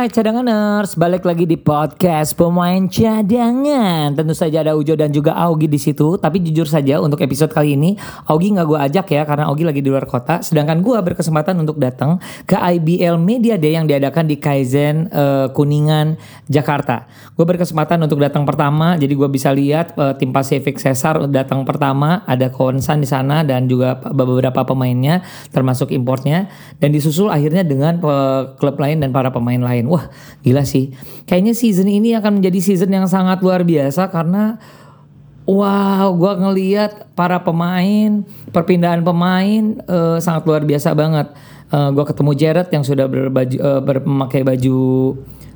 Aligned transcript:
Hai 0.00 0.08
cadanganers, 0.08 0.96
balik 0.96 1.28
lagi 1.28 1.44
di 1.44 1.60
podcast 1.60 2.32
pemain 2.32 2.88
cadangan. 2.88 4.16
Tentu 4.16 4.32
saja 4.32 4.64
ada 4.64 4.72
Ujo 4.72 4.96
dan 4.96 5.12
juga 5.12 5.36
Augie 5.36 5.68
di 5.68 5.76
situ. 5.76 6.16
Tapi 6.16 6.40
jujur 6.40 6.64
saja 6.64 7.04
untuk 7.04 7.20
episode 7.20 7.52
kali 7.52 7.76
ini, 7.76 8.00
Augie 8.24 8.48
nggak 8.48 8.64
gue 8.64 8.80
ajak 8.80 9.06
ya 9.12 9.28
karena 9.28 9.52
Augie 9.52 9.68
lagi 9.68 9.84
di 9.84 9.92
luar 9.92 10.08
kota. 10.08 10.40
Sedangkan 10.40 10.80
gue 10.80 10.96
berkesempatan 11.04 11.52
untuk 11.60 11.76
datang 11.76 12.16
ke 12.48 12.56
IBL 12.56 13.20
Media 13.20 13.60
Day 13.60 13.76
yang 13.76 13.84
diadakan 13.84 14.24
di 14.24 14.40
Kaizen 14.40 15.12
eh, 15.12 15.52
Kuningan, 15.52 16.16
Jakarta. 16.48 17.04
Gue 17.36 17.44
berkesempatan 17.44 18.00
untuk 18.00 18.24
datang 18.24 18.48
pertama, 18.48 18.96
jadi 18.96 19.12
gue 19.12 19.28
bisa 19.28 19.52
lihat 19.52 20.00
eh, 20.00 20.16
tim 20.16 20.32
Pacific 20.32 20.80
Cesar 20.80 21.28
datang 21.28 21.68
pertama. 21.68 22.24
Ada 22.24 22.48
Konsan 22.48 23.04
di 23.04 23.08
sana 23.12 23.44
dan 23.44 23.68
juga 23.68 24.00
beberapa 24.00 24.64
pemainnya, 24.64 25.20
termasuk 25.52 25.92
importnya. 25.92 26.48
Dan 26.80 26.88
disusul 26.88 27.28
akhirnya 27.28 27.68
dengan 27.68 28.00
eh, 28.00 28.56
klub 28.56 28.80
lain 28.80 29.04
dan 29.04 29.12
para 29.12 29.28
pemain 29.28 29.60
lain. 29.60 29.89
Wah, 29.90 30.06
gila 30.46 30.62
sih. 30.62 30.94
Kayaknya 31.26 31.54
season 31.58 31.90
ini 31.90 32.14
akan 32.14 32.38
menjadi 32.38 32.62
season 32.62 32.94
yang 32.94 33.10
sangat 33.10 33.42
luar 33.42 33.66
biasa 33.66 34.06
karena 34.14 34.62
wow, 35.50 36.14
gua 36.14 36.38
ngeliat 36.38 37.10
para 37.18 37.42
pemain, 37.42 38.22
perpindahan 38.54 39.02
pemain 39.02 39.82
eh, 39.82 40.18
sangat 40.22 40.46
luar 40.46 40.62
biasa 40.62 40.94
banget. 40.94 41.34
Eh, 41.74 41.88
gua 41.90 42.06
ketemu 42.06 42.30
Jared 42.38 42.68
yang 42.70 42.86
sudah 42.86 43.10
berbaju 43.10 43.56
eh, 43.58 43.80
bermemakai 43.82 44.46
baju 44.46 44.80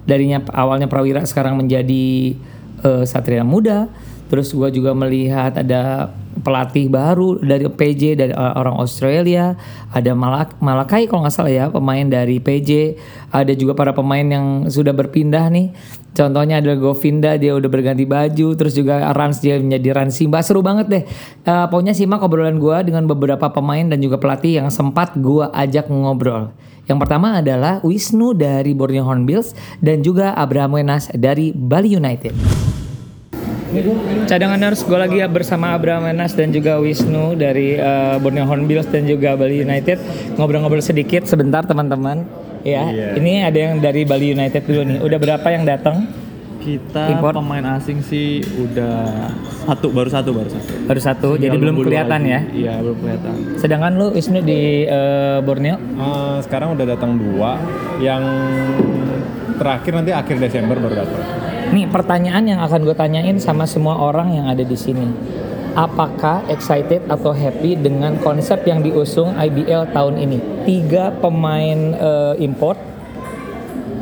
darinya 0.05 0.43
awalnya 0.53 0.91
prawira 0.91 1.23
sekarang 1.23 1.55
menjadi 1.55 2.35
eh, 2.83 3.05
satria 3.07 3.47
muda. 3.47 3.87
Terus 4.35 4.51
gua 4.51 4.67
juga 4.67 4.91
melihat 4.99 5.55
ada 5.55 6.11
pelatih 6.43 6.91
baru 6.91 7.39
dari 7.39 7.71
PJ 7.71 8.19
dari 8.19 8.35
uh, 8.35 8.59
orang 8.59 8.83
Australia, 8.83 9.55
ada 9.95 10.11
Malak 10.11 10.59
Malakai 10.59 11.07
kalau 11.07 11.23
nggak 11.23 11.35
salah 11.39 11.55
ya 11.55 11.71
pemain 11.71 12.03
dari 12.03 12.43
PJ, 12.43 12.99
ada 13.31 13.55
juga 13.55 13.79
para 13.79 13.95
pemain 13.95 14.27
yang 14.27 14.67
sudah 14.67 14.91
berpindah 14.91 15.47
nih. 15.55 15.71
Contohnya 16.19 16.59
adalah 16.59 16.83
Govinda 16.83 17.39
dia 17.39 17.55
udah 17.55 17.71
berganti 17.71 18.03
baju, 18.03 18.59
terus 18.59 18.75
juga 18.75 19.07
Rans 19.15 19.39
dia 19.39 19.55
menjadi 19.63 20.03
Rans 20.03 20.19
Simba 20.19 20.43
seru 20.43 20.67
banget 20.67 20.87
deh. 20.91 21.05
Uh, 21.47 21.71
pokoknya 21.71 21.95
simak 21.95 22.19
obrolan 22.19 22.59
gua 22.59 22.83
dengan 22.83 23.07
beberapa 23.07 23.55
pemain 23.55 23.87
dan 23.87 24.03
juga 24.03 24.19
pelatih 24.19 24.59
yang 24.59 24.67
sempat 24.67 25.15
gua 25.15 25.55
ajak 25.55 25.87
ngobrol. 25.87 26.51
Yang 26.91 26.99
pertama 27.07 27.39
adalah 27.39 27.79
Wisnu 27.87 28.35
dari 28.35 28.75
Borneo 28.75 29.07
Hornbills 29.07 29.55
dan 29.79 30.03
juga 30.03 30.35
Abraham 30.35 30.83
Wenas 30.83 31.07
dari 31.15 31.55
Bali 31.55 31.95
United. 31.95 32.35
Cadanganers, 34.25 34.81
gue 34.81 34.95
lagi 34.95 35.19
bersama 35.27 35.75
Abraham 35.75 36.07
Wenas 36.07 36.33
dan 36.33 36.49
juga 36.49 36.79
Wisnu 36.79 37.35
dari 37.35 37.75
eh, 37.75 38.17
Borneo 38.17 38.47
Hornbills 38.47 38.87
dan 38.87 39.03
juga 39.03 39.35
Bali 39.35 39.61
United 39.61 39.99
ngobrol-ngobrol 40.35 40.79
sedikit 40.81 41.27
sebentar 41.27 41.63
teman-teman. 41.63 42.23
Ya, 42.63 42.87
Iya. 42.87 43.09
ini 43.19 43.43
ada 43.43 43.59
yang 43.61 43.73
dari 43.79 44.03
Bali 44.03 44.33
United 44.33 44.63
dulu 44.63 44.81
nih. 44.85 44.99
Udah 45.01 45.19
berapa 45.19 45.47
yang 45.49 45.65
datang? 45.65 46.07
Kita 46.57 47.13
Import. 47.13 47.37
pemain 47.37 47.77
asing 47.77 48.01
sih 48.01 48.41
udah 48.41 49.29
satu 49.69 49.93
baru 49.93 50.09
satu 50.09 50.33
baru 50.33 50.49
satu. 50.49 50.71
Baru 50.87 51.01
satu, 51.03 51.29
jadi 51.35 51.53
Tinggal 51.53 51.61
belum 51.61 51.77
kelihatan 51.85 52.21
lagi. 52.23 52.33
ya. 52.33 52.41
Iya 52.49 52.75
belum 52.81 52.97
kelihatan. 52.97 53.35
Sedangkan 53.59 53.93
lu 53.93 54.07
Wisnu 54.11 54.41
di 54.41 54.87
eh, 54.87 55.39
Borneo, 55.41 55.77
Eh, 55.77 56.37
sekarang 56.41 56.73
udah 56.73 56.87
datang 56.89 57.21
dua, 57.21 57.61
yang 57.99 58.23
terakhir 59.55 59.93
nanti 59.93 60.11
akhir 60.11 60.37
Desember 60.39 60.79
baru 60.79 61.05
datang. 61.05 61.23
Nih 61.73 61.87
pertanyaan 61.89 62.45
yang 62.45 62.61
akan 62.61 62.85
gue 62.85 62.97
tanyain 62.97 63.37
sama 63.41 63.65
semua 63.65 63.97
orang 63.97 64.35
yang 64.35 64.47
ada 64.51 64.61
di 64.61 64.77
sini. 64.77 65.09
Apakah 65.75 66.47
excited 66.47 67.03
atau 67.11 67.35
happy 67.35 67.75
dengan 67.75 68.15
konsep 68.23 68.63
yang 68.63 68.79
diusung 68.79 69.35
IBL 69.35 69.91
tahun 69.91 70.23
ini? 70.23 70.39
Tiga 70.63 71.11
pemain 71.19 71.79
eh, 71.95 72.35
import 72.43 72.79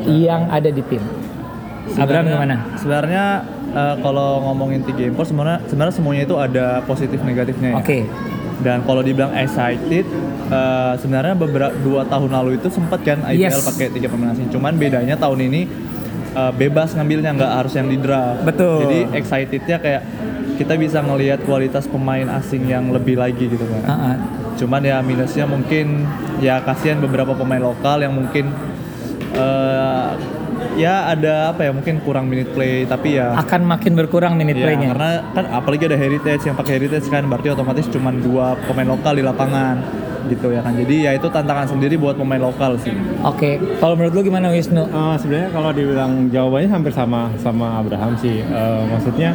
yang 0.04 0.52
ada 0.52 0.68
di 0.68 0.82
tim. 0.84 1.00
Abraham 1.96 2.28
gimana? 2.28 2.56
Sebenarnya 2.76 3.24
eh, 3.72 3.94
kalau 4.04 4.44
ngomongin 4.50 4.84
tiga 4.84 5.08
impor 5.08 5.24
sebenarnya 5.24 5.64
sebenarnya 5.64 5.94
semuanya 5.96 6.22
itu 6.28 6.36
ada 6.36 6.66
positif 6.84 7.24
negatifnya 7.24 7.78
ya. 7.78 7.80
Oke. 7.80 8.00
Dan 8.62 8.84
kalau 8.86 9.00
dibilang 9.02 9.32
excited, 9.32 10.04
eh, 10.52 10.92
sebenarnya 11.00 11.34
beberapa 11.34 11.72
dua 11.80 12.04
tahun 12.04 12.36
lalu 12.36 12.60
itu 12.60 12.68
sempat 12.68 13.00
kan 13.00 13.24
IPL 13.32 13.48
Yes. 13.48 13.64
pakai 13.64 13.88
tiga 13.90 14.12
pemain 14.12 14.36
asing. 14.36 14.52
Cuman 14.52 14.76
bedanya 14.76 15.16
tahun 15.16 15.48
ini 15.48 15.60
eh, 16.32 16.53
bebas 16.56 16.97
ngambilnya 16.97 17.31
nggak 17.37 17.53
harus 17.62 17.72
yang 17.76 17.88
di 17.88 17.98
draft. 18.00 18.43
Betul. 18.44 18.78
Jadi 18.87 18.98
excitednya 19.16 19.78
kayak 19.78 20.03
kita 20.56 20.75
bisa 20.76 20.98
ngelihat 21.00 21.43
kualitas 21.48 21.88
pemain 21.88 22.28
asing 22.38 22.69
yang 22.69 22.93
lebih 22.93 23.19
lagi 23.19 23.48
gitu 23.48 23.65
kan. 23.65 23.82
Ah, 23.88 23.93
ah. 23.93 24.16
Cuman 24.60 24.84
ya 24.84 25.00
minusnya 25.00 25.48
mungkin 25.48 26.06
ya 26.38 26.60
kasihan 26.62 27.00
beberapa 27.00 27.32
pemain 27.32 27.62
lokal 27.62 28.04
yang 28.04 28.15
mungkin 28.15 28.53
eh, 29.32 30.10
ya 30.78 31.10
ada 31.12 31.53
apa 31.53 31.69
ya 31.69 31.72
mungkin 31.75 32.00
kurang 32.00 32.31
minute 32.31 32.53
play 32.54 32.87
tapi 32.88 33.19
ya 33.21 33.37
akan 33.37 33.66
makin 33.66 33.92
berkurang 33.98 34.38
minute 34.38 34.56
ya, 34.56 34.65
playnya. 34.65 34.88
karena 34.94 35.10
kan 35.34 35.44
apalagi 35.53 35.84
ada 35.91 35.98
heritage 35.98 36.42
yang 36.48 36.56
pakai 36.56 36.81
heritage 36.81 37.06
kan 37.12 37.26
berarti 37.28 37.53
otomatis 37.53 37.87
cuma 37.92 38.15
dua 38.15 38.56
pemain 38.65 38.88
lokal 38.88 39.19
di 39.19 39.25
lapangan 39.25 39.76
gitu 40.25 40.49
ya 40.49 40.60
kan 40.60 40.72
jadi 40.72 40.94
ya 41.03 41.10
itu 41.12 41.27
tantangan 41.27 41.66
sendiri 41.66 41.94
buat 41.94 42.15
pemain 42.15 42.38
lokal 42.38 42.75
sih 42.77 42.93
Oke, 43.22 43.50
kalau 43.78 43.94
menurut 43.94 44.12
lu 44.12 44.22
gimana 44.25 44.50
Wisnu? 44.50 44.83
Eh, 44.83 45.15
sebenarnya 45.16 45.49
kalau 45.50 45.71
dibilang 45.71 46.12
jawabannya 46.28 46.69
hampir 46.69 46.91
sama 46.91 47.31
sama 47.37 47.78
Abraham 47.78 48.15
sih. 48.16 48.41
Eh, 48.41 48.83
maksudnya 48.84 49.31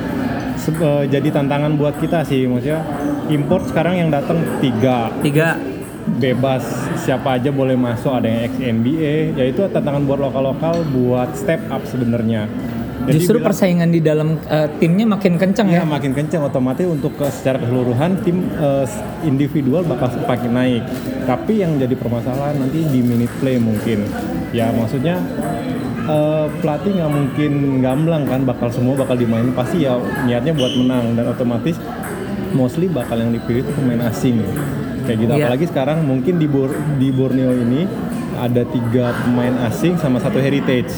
se- 0.55 0.75
eh, 0.75 1.03
jadi 1.07 1.31
tantangan 1.31 1.71
buat 1.73 1.95
kita 1.95 2.19
sih. 2.21 2.43
Maksudnya 2.45 2.83
import 3.27 3.63
sekarang 3.65 3.95
yang 3.97 4.09
datang 4.09 4.43
tiga 4.59 5.07
Tiga. 5.19 5.55
bebas 6.09 6.63
siapa 6.97 7.35
aja 7.35 7.47
boleh 7.49 7.75
masuk 7.75 8.11
ada 8.13 8.25
yang 8.25 8.41
ex 8.43 8.53
NBA 8.55 9.15
ya 9.35 9.43
itu 9.45 9.59
tantangan 9.65 10.03
buat 10.03 10.19
lokal-lokal 10.21 10.83
buat 10.89 11.31
step 11.33 11.67
up 11.67 11.83
sebenarnya 11.83 12.47
Jadi 12.99 13.13
Justru 13.13 13.37
bilang- 13.37 13.47
persaingan 13.47 13.89
di 13.89 14.01
dalam 14.01 14.29
eh, 14.41 14.67
timnya 14.77 15.05
makin 15.05 15.37
kencang 15.37 15.67
ya. 15.69 15.79
Ya 15.79 15.87
makin 15.87 16.11
kencang 16.11 16.41
otomatis 16.43 16.83
untuk 16.83 17.13
ke, 17.13 17.29
secara 17.29 17.57
keseluruhan 17.57 18.19
tim 18.21 18.49
eh, 18.51 18.85
individual 19.21 19.83
bakal 19.83 20.09
semakin 20.09 20.51
naik. 20.51 20.83
Tapi 21.23 21.53
yang 21.57 21.77
jadi 21.77 21.93
permasalahan 21.93 22.57
nanti 22.57 22.81
di 22.83 22.99
minute 22.99 23.31
play 23.37 23.55
mungkin. 23.57 24.01
Ya 24.49 24.71
maksudnya 24.71 25.21
eh, 26.03 26.45
pelatih 26.57 26.91
nggak 26.95 27.11
mungkin 27.11 27.51
gamblang 27.79 28.23
kan 28.25 28.41
bakal 28.43 28.67
semua 28.69 28.95
bakal 28.95 29.13
dimainin 29.13 29.53
pasti 29.53 29.83
ya 29.83 29.95
niatnya 30.23 30.51
buat 30.51 30.73
menang 30.73 31.13
dan 31.13 31.27
otomatis 31.27 31.77
mostly 32.49 32.87
bakal 32.87 33.15
yang 33.15 33.29
dipilih 33.29 33.61
itu 33.61 33.71
pemain 33.73 34.07
asing 34.07 34.39
kayak 35.03 35.17
gitu 35.19 35.29
Iya. 35.29 35.45
apalagi 35.45 35.65
sekarang 35.67 35.97
mungkin 36.01 36.35
di 36.35 36.47
Bor- 36.47 36.71
di 36.95 37.11
Borneo 37.11 37.51
ini 37.51 37.83
ada 38.35 38.63
tiga 38.63 39.11
pemain 39.19 39.55
asing 39.65 39.95
sama 39.95 40.17
satu 40.17 40.37
heritage 40.37 40.89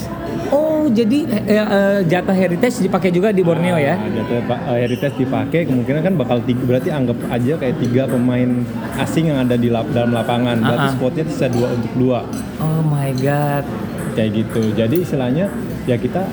jadi 0.92 1.20
eh, 1.26 1.58
eh, 1.60 2.00
jatah 2.04 2.34
heritage 2.34 2.80
dipakai 2.80 3.10
juga 3.10 3.30
di 3.30 3.40
Borneo 3.40 3.76
ya? 3.76 3.96
Nah, 3.96 4.10
jatuh 4.12 4.44
Pak 4.44 4.60
eh, 4.68 4.80
Heritage 4.82 5.16
dipakai 5.18 5.62
kemungkinan 5.64 6.02
kan 6.02 6.14
bakal 6.14 6.38
tiga, 6.42 6.62
berarti 6.66 6.90
anggap 6.90 7.18
aja 7.28 7.54
kayak 7.56 7.76
tiga 7.78 8.04
pemain 8.06 8.50
asing 8.98 9.28
yang 9.28 9.40
ada 9.40 9.54
di 9.54 9.68
lap- 9.68 9.90
dalam 9.90 10.12
lapangan. 10.12 10.58
Berarti 10.58 10.86
Ah-ah. 10.86 10.96
spotnya 10.96 11.24
bisa 11.24 11.46
dua 11.48 11.68
untuk 11.70 11.92
dua 11.96 12.20
Oh 12.60 12.82
my 12.82 13.10
god. 13.16 13.64
kayak 14.12 14.32
gitu. 14.36 14.62
Jadi 14.74 14.96
istilahnya 15.00 15.48
ya 15.84 15.96
kita 15.96 16.28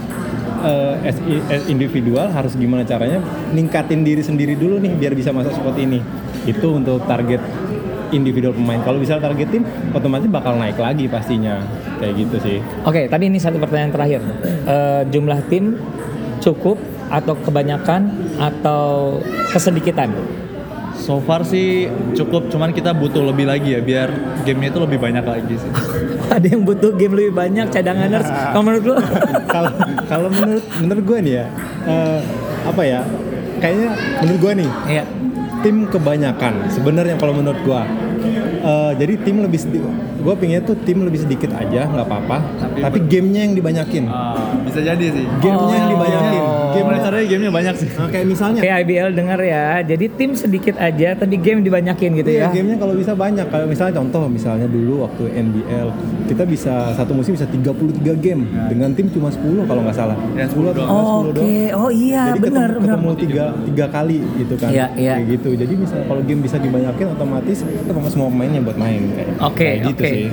eh, 0.61 0.95
as, 1.05 1.17
as 1.49 1.63
individual 1.67 2.27
harus 2.27 2.53
gimana 2.53 2.83
caranya 2.83 3.23
ningkatin 3.51 4.03
diri 4.03 4.21
sendiri 4.21 4.55
dulu 4.55 4.77
nih 4.77 4.93
biar 4.93 5.13
bisa 5.13 5.31
masuk 5.31 5.53
spot 5.53 5.77
ini. 5.77 6.01
Itu 6.45 6.75
untuk 6.75 7.05
target 7.05 7.41
individual 8.09 8.55
pemain. 8.55 8.79
Kalau 8.81 8.99
bisa 8.99 9.19
target 9.19 9.51
tim, 9.51 9.63
otomatis 9.91 10.27
bakal 10.27 10.55
naik 10.55 10.77
lagi 10.77 11.07
pastinya. 11.07 11.59
Kayak 11.97 12.15
gitu 12.17 12.37
sih. 12.39 12.59
Oke, 12.85 13.09
tadi 13.09 13.25
ini 13.27 13.39
satu 13.39 13.57
pertanyaan 13.57 13.93
terakhir. 13.93 14.21
Eh, 14.67 15.03
jumlah 15.09 15.41
tim 15.49 15.81
cukup 16.39 16.77
atau 17.09 17.35
kebanyakan 17.39 18.11
atau 18.37 19.19
kesedikitan? 19.51 20.11
so 20.97 21.21
far 21.21 21.45
sih 21.45 21.87
cukup 22.17 22.49
cuman 22.49 22.73
kita 22.73 22.91
butuh 22.91 23.21
lebih 23.21 23.47
lagi 23.47 23.77
ya 23.77 23.85
biar 23.85 24.09
gamenya 24.43 24.73
itu 24.73 24.81
lebih 24.81 24.99
banyak 24.99 25.23
lagi 25.23 25.55
sih 25.55 25.71
Ada 26.35 26.57
yang 26.57 26.65
butuh 26.65 26.97
game 26.97 27.15
lebih 27.15 27.37
banyak 27.37 27.69
cadanganers. 27.71 28.27
Kalau 28.51 28.65
menurut 28.65 28.85
lu? 28.91 28.95
kalau 29.47 29.71
kalau 30.09 30.29
menurut 30.33 30.65
menurut 30.83 31.05
gue 31.05 31.19
nih 31.23 31.35
ya 31.39 31.45
eh, 31.87 32.21
apa 32.65 32.83
ya 32.83 33.01
kayaknya 33.61 33.89
menurut 34.25 34.41
gue 34.41 34.53
nih 34.65 34.71
Iya. 34.89 35.05
tim 35.63 35.77
kebanyakan 35.87 36.53
sebenarnya 36.67 37.15
kalau 37.17 37.33
menurut 37.37 37.61
gua 37.63 37.85
eh, 38.67 38.93
jadi 38.99 39.15
tim 39.23 39.37
lebih 39.41 39.59
sedikit. 39.59 39.87
Gue 40.17 40.35
pinginnya 40.35 40.65
tuh 40.65 40.75
tim 40.83 40.99
lebih 41.01 41.23
sedikit 41.23 41.55
aja, 41.55 41.87
nggak 41.87 42.03
apa-apa. 42.05 42.37
Tapi 42.59 42.79
Tapi, 42.83 42.99
gamenya 43.07 43.41
yang 43.47 43.55
dibanyakin. 43.55 44.05
Ah, 44.07 44.35
bisa 44.67 44.83
jadi 44.83 45.07
sih. 45.07 45.27
Gamenya 45.39 45.77
yang 45.77 45.91
dibanyakin. 45.93 46.43
Game 46.67 46.87
Game 46.87 47.01
caranya 47.01 47.27
gamenya 47.27 47.53
banyak 47.53 47.75
sih. 47.79 47.89
Nah, 47.89 48.09
kayak 48.09 48.27
misalnya 48.27 48.61
Kayak 48.61 48.77
IBL 48.85 49.09
denger 49.15 49.41
ya. 49.41 49.65
Jadi 49.81 50.07
tim 50.13 50.31
sedikit 50.35 50.75
aja 50.77 51.09
tapi 51.15 51.35
game 51.37 51.61
dibanyakin 51.63 52.11
gitu 52.15 52.29
Iya, 52.29 52.43
ya. 52.43 52.49
gamenya 52.53 52.77
kalau 52.77 52.95
bisa 52.95 53.13
banyak. 53.15 53.47
Kayak 53.47 53.67
misalnya 53.67 53.95
contoh, 53.97 54.23
misalnya 54.27 54.67
dulu 54.67 55.09
waktu 55.09 55.25
NBL, 55.31 55.89
kita 56.27 56.43
bisa 56.45 56.75
satu 56.93 57.13
musim 57.15 57.33
bisa 57.33 57.47
33 57.47 58.13
game 58.19 58.43
dengan 58.67 58.91
tim 58.93 59.07
cuma 59.09 59.31
10 59.31 59.65
kalau 59.65 59.81
nggak 59.83 59.97
salah. 59.97 60.17
Ya, 60.35 60.45
10 60.45 60.75
atau 60.75 60.83
Oh, 60.85 61.19
10 61.25 61.33
Oke, 61.33 61.39
doang. 61.39 61.81
oh 61.81 61.91
iya 61.91 62.23
Jadi 62.35 62.41
benar 62.43 62.69
ketemu, 62.69 62.83
benar. 62.83 62.97
ketemu 62.99 63.13
tiga, 63.17 63.45
tiga 63.65 63.87
kali 63.89 64.19
gitu 64.37 64.55
kan. 64.59 64.71
Iya, 64.71 64.87
iya. 64.97 65.15
Kayak 65.17 65.27
gitu. 65.33 65.49
Jadi 65.57 65.75
bisa 65.79 65.97
kalau 66.03 66.21
game 66.23 66.41
bisa 66.43 66.57
dibanyakin 66.59 67.07
otomatis 67.09 67.59
kita 67.63 67.91
semua 68.11 68.29
pemainnya 68.57 68.63
buat 68.65 68.79
main 68.81 69.01
kayak. 69.13 69.29
Oke, 69.45 69.59
kayak 69.61 69.77
gitu 69.85 70.03
oke. 70.03 70.11
sih. 70.11 70.27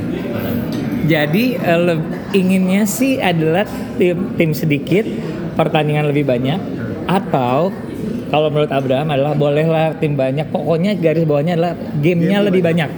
Jadi 1.04 1.46
le- 1.60 2.06
inginnya 2.32 2.84
sih 2.88 3.20
adalah 3.20 3.68
tim 4.00 4.32
tim 4.40 4.52
sedikit, 4.56 5.04
pertandingan 5.60 6.08
lebih 6.08 6.24
banyak 6.24 6.60
atau 7.06 7.76
kalau 8.32 8.48
menurut 8.50 8.72
Abraham 8.72 9.08
adalah 9.12 9.34
bolehlah 9.36 10.00
tim 10.00 10.16
banyak. 10.16 10.48
Pokoknya 10.50 10.96
garis 10.96 11.28
bawahnya 11.28 11.54
adalah 11.60 11.74
gamenya 12.00 12.40
Game 12.40 12.48
lebih 12.50 12.62
banyak. 12.64 12.90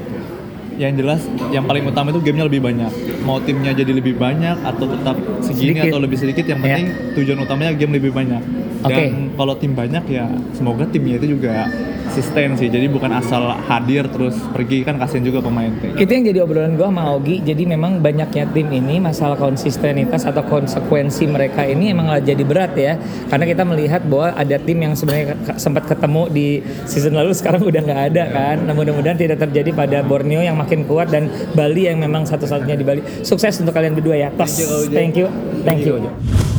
Yang 0.76 0.94
jelas 1.02 1.22
yang 1.50 1.64
paling 1.64 1.88
utama 1.88 2.12
itu 2.12 2.20
gamenya 2.20 2.46
lebih 2.46 2.62
banyak. 2.62 2.92
Mau 3.24 3.40
timnya 3.42 3.72
jadi 3.72 3.96
lebih 3.96 4.20
banyak 4.20 4.60
atau 4.60 4.86
tetap 4.86 5.16
segini 5.40 5.80
Sedikit. 5.80 5.92
atau 5.92 6.00
lebih 6.04 6.18
sedikit, 6.20 6.46
yang 6.46 6.60
Ya. 6.60 6.66
penting 6.78 6.88
tujuan 7.16 7.38
utamanya 7.42 7.72
game 7.74 7.96
lebih 7.96 8.12
banyak. 8.12 8.44
Dan 8.86 9.34
kalau 9.34 9.58
tim 9.58 9.74
banyak 9.74 10.04
ya 10.06 10.30
semoga 10.54 10.86
timnya 10.86 11.18
itu 11.18 11.34
juga 11.40 11.66
sustain 12.16 12.56
sih. 12.56 12.72
Jadi 12.72 12.88
bukan 12.88 13.12
asal 13.12 13.52
hadir 13.68 14.08
terus 14.08 14.40
pergi 14.56 14.88
kan 14.88 14.96
kasihan 14.96 15.28
juga 15.28 15.44
pemain 15.44 15.68
kayak 15.68 16.00
gitu. 16.00 16.04
Itu 16.08 16.12
yang 16.16 16.26
jadi 16.32 16.40
obrolan 16.48 16.74
gue 16.80 16.88
sama 16.88 17.04
Ogi. 17.12 17.44
Jadi 17.44 17.64
memang 17.68 18.00
banyaknya 18.00 18.48
tim 18.56 18.72
ini 18.72 19.04
masalah 19.04 19.36
konsistenitas 19.36 20.24
atau 20.24 20.42
konsekuensi 20.48 21.28
mereka 21.28 21.68
ini 21.68 21.92
emang 21.92 22.16
jadi 22.24 22.44
berat 22.48 22.74
ya. 22.80 22.96
Karena 23.28 23.46
kita 23.46 23.64
melihat 23.68 24.02
bahwa 24.08 24.32
ada 24.32 24.56
tim 24.56 24.80
yang 24.80 24.94
sebenarnya 24.96 25.36
sempat 25.60 25.92
ketemu 25.92 26.32
di 26.32 26.48
season 26.88 27.14
lalu 27.20 27.36
sekarang 27.36 27.68
udah 27.68 27.82
nggak 27.84 28.02
ada 28.16 28.24
kan. 28.32 28.58
Nah 28.64 28.72
mudah-mudahan 28.72 29.20
tidak 29.20 29.44
terjadi 29.44 29.76
pada 29.76 29.98
Borneo 30.00 30.40
yang 30.40 30.56
makin 30.56 30.88
kuat 30.88 31.12
dan 31.12 31.28
Bali 31.52 31.92
yang 31.92 32.00
memang 32.00 32.24
satu-satunya 32.24 32.80
di 32.80 32.86
Bali. 32.88 33.02
Sukses 33.22 33.60
untuk 33.60 33.76
kalian 33.76 33.98
berdua 33.98 34.16
ya. 34.16 34.30
Tos. 34.32 34.56
Thank 34.90 35.20
you. 35.20 35.28
Thank 35.68 35.84
you. 35.84 36.55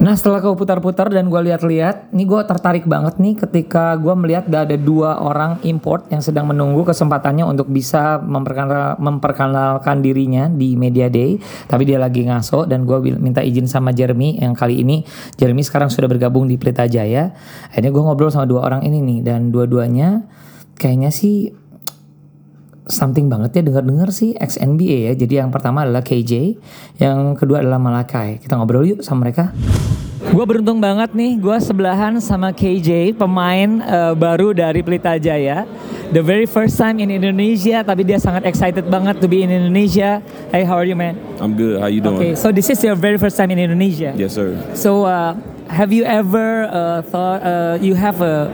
Nah 0.00 0.16
setelah 0.16 0.40
kau 0.40 0.56
putar-putar 0.56 1.12
dan 1.12 1.28
gue 1.28 1.40
lihat-lihat, 1.44 2.16
nih 2.16 2.24
gue 2.24 2.40
tertarik 2.48 2.88
banget 2.88 3.20
nih 3.20 3.36
ketika 3.36 4.00
gue 4.00 4.16
melihat 4.16 4.48
ada 4.48 4.72
dua 4.72 5.20
orang 5.20 5.60
import 5.60 6.08
yang 6.08 6.24
sedang 6.24 6.48
menunggu 6.48 6.88
kesempatannya 6.88 7.44
untuk 7.44 7.68
bisa 7.68 8.16
memperkenal- 8.16 8.96
memperkenalkan 8.96 10.00
dirinya 10.00 10.48
di 10.48 10.72
Media 10.72 11.12
Day. 11.12 11.36
Tapi 11.68 11.84
dia 11.84 12.00
lagi 12.00 12.24
ngaso 12.24 12.64
dan 12.64 12.88
gue 12.88 12.96
minta 13.20 13.44
izin 13.44 13.68
sama 13.68 13.92
Jeremy 13.92 14.40
yang 14.40 14.56
kali 14.56 14.80
ini 14.80 15.04
Jeremy 15.36 15.60
sekarang 15.60 15.92
sudah 15.92 16.08
bergabung 16.08 16.48
di 16.48 16.56
Pelita 16.56 16.88
Jaya. 16.88 17.36
Akhirnya 17.68 17.92
gue 17.92 18.00
ngobrol 18.00 18.32
sama 18.32 18.48
dua 18.48 18.64
orang 18.64 18.80
ini 18.88 19.04
nih 19.04 19.20
dan 19.20 19.52
dua-duanya 19.52 20.24
kayaknya 20.80 21.12
sih 21.12 21.52
something 22.92 23.30
banget 23.30 23.56
ya 23.56 23.62
dengar-dengar 23.66 24.10
sih 24.10 24.36
ex 24.36 24.60
NBA 24.60 25.10
ya. 25.10 25.12
Jadi 25.14 25.34
yang 25.40 25.50
pertama 25.54 25.86
adalah 25.86 26.04
KJ, 26.04 26.58
yang 26.98 27.38
kedua 27.38 27.62
adalah 27.62 27.78
Malakai. 27.78 28.42
Kita 28.42 28.58
ngobrol 28.58 28.84
yuk 28.84 29.00
sama 29.00 29.26
mereka. 29.26 29.54
Gue 30.30 30.44
beruntung 30.44 30.78
banget 30.78 31.16
nih, 31.16 31.40
gue 31.40 31.56
sebelahan 31.64 32.20
sama 32.20 32.52
KJ, 32.52 33.16
pemain 33.16 33.80
eh, 33.80 34.12
baru 34.14 34.52
dari 34.52 34.84
Pelita 34.84 35.16
Jaya. 35.16 35.64
The 36.12 36.20
very 36.20 36.44
first 36.44 36.76
time 36.76 37.00
in 37.00 37.08
Indonesia, 37.08 37.80
tapi 37.80 38.04
dia 38.04 38.20
sangat 38.20 38.44
excited 38.44 38.84
banget 38.86 39.18
to 39.22 39.26
be 39.26 39.42
in 39.42 39.50
Indonesia. 39.50 40.20
Hey, 40.52 40.66
how 40.66 40.76
are 40.76 40.84
you 40.84 40.98
man? 40.98 41.16
I'm 41.40 41.56
good. 41.56 41.80
How 41.80 41.88
you 41.88 42.04
doing? 42.04 42.18
Okay, 42.20 42.32
so 42.36 42.52
this 42.52 42.68
is 42.68 42.78
your 42.84 42.98
very 42.98 43.16
first 43.16 43.38
time 43.38 43.50
in 43.54 43.58
Indonesia. 43.58 44.12
Yes, 44.12 44.36
sir. 44.36 44.54
So, 44.76 45.08
uh, 45.08 45.38
have 45.70 45.92
you 45.92 46.04
ever 46.04 46.64
uh, 46.64 47.02
thought 47.02 47.42
uh, 47.42 47.78
you 47.80 47.94
have 47.94 48.20
uh, 48.20 48.50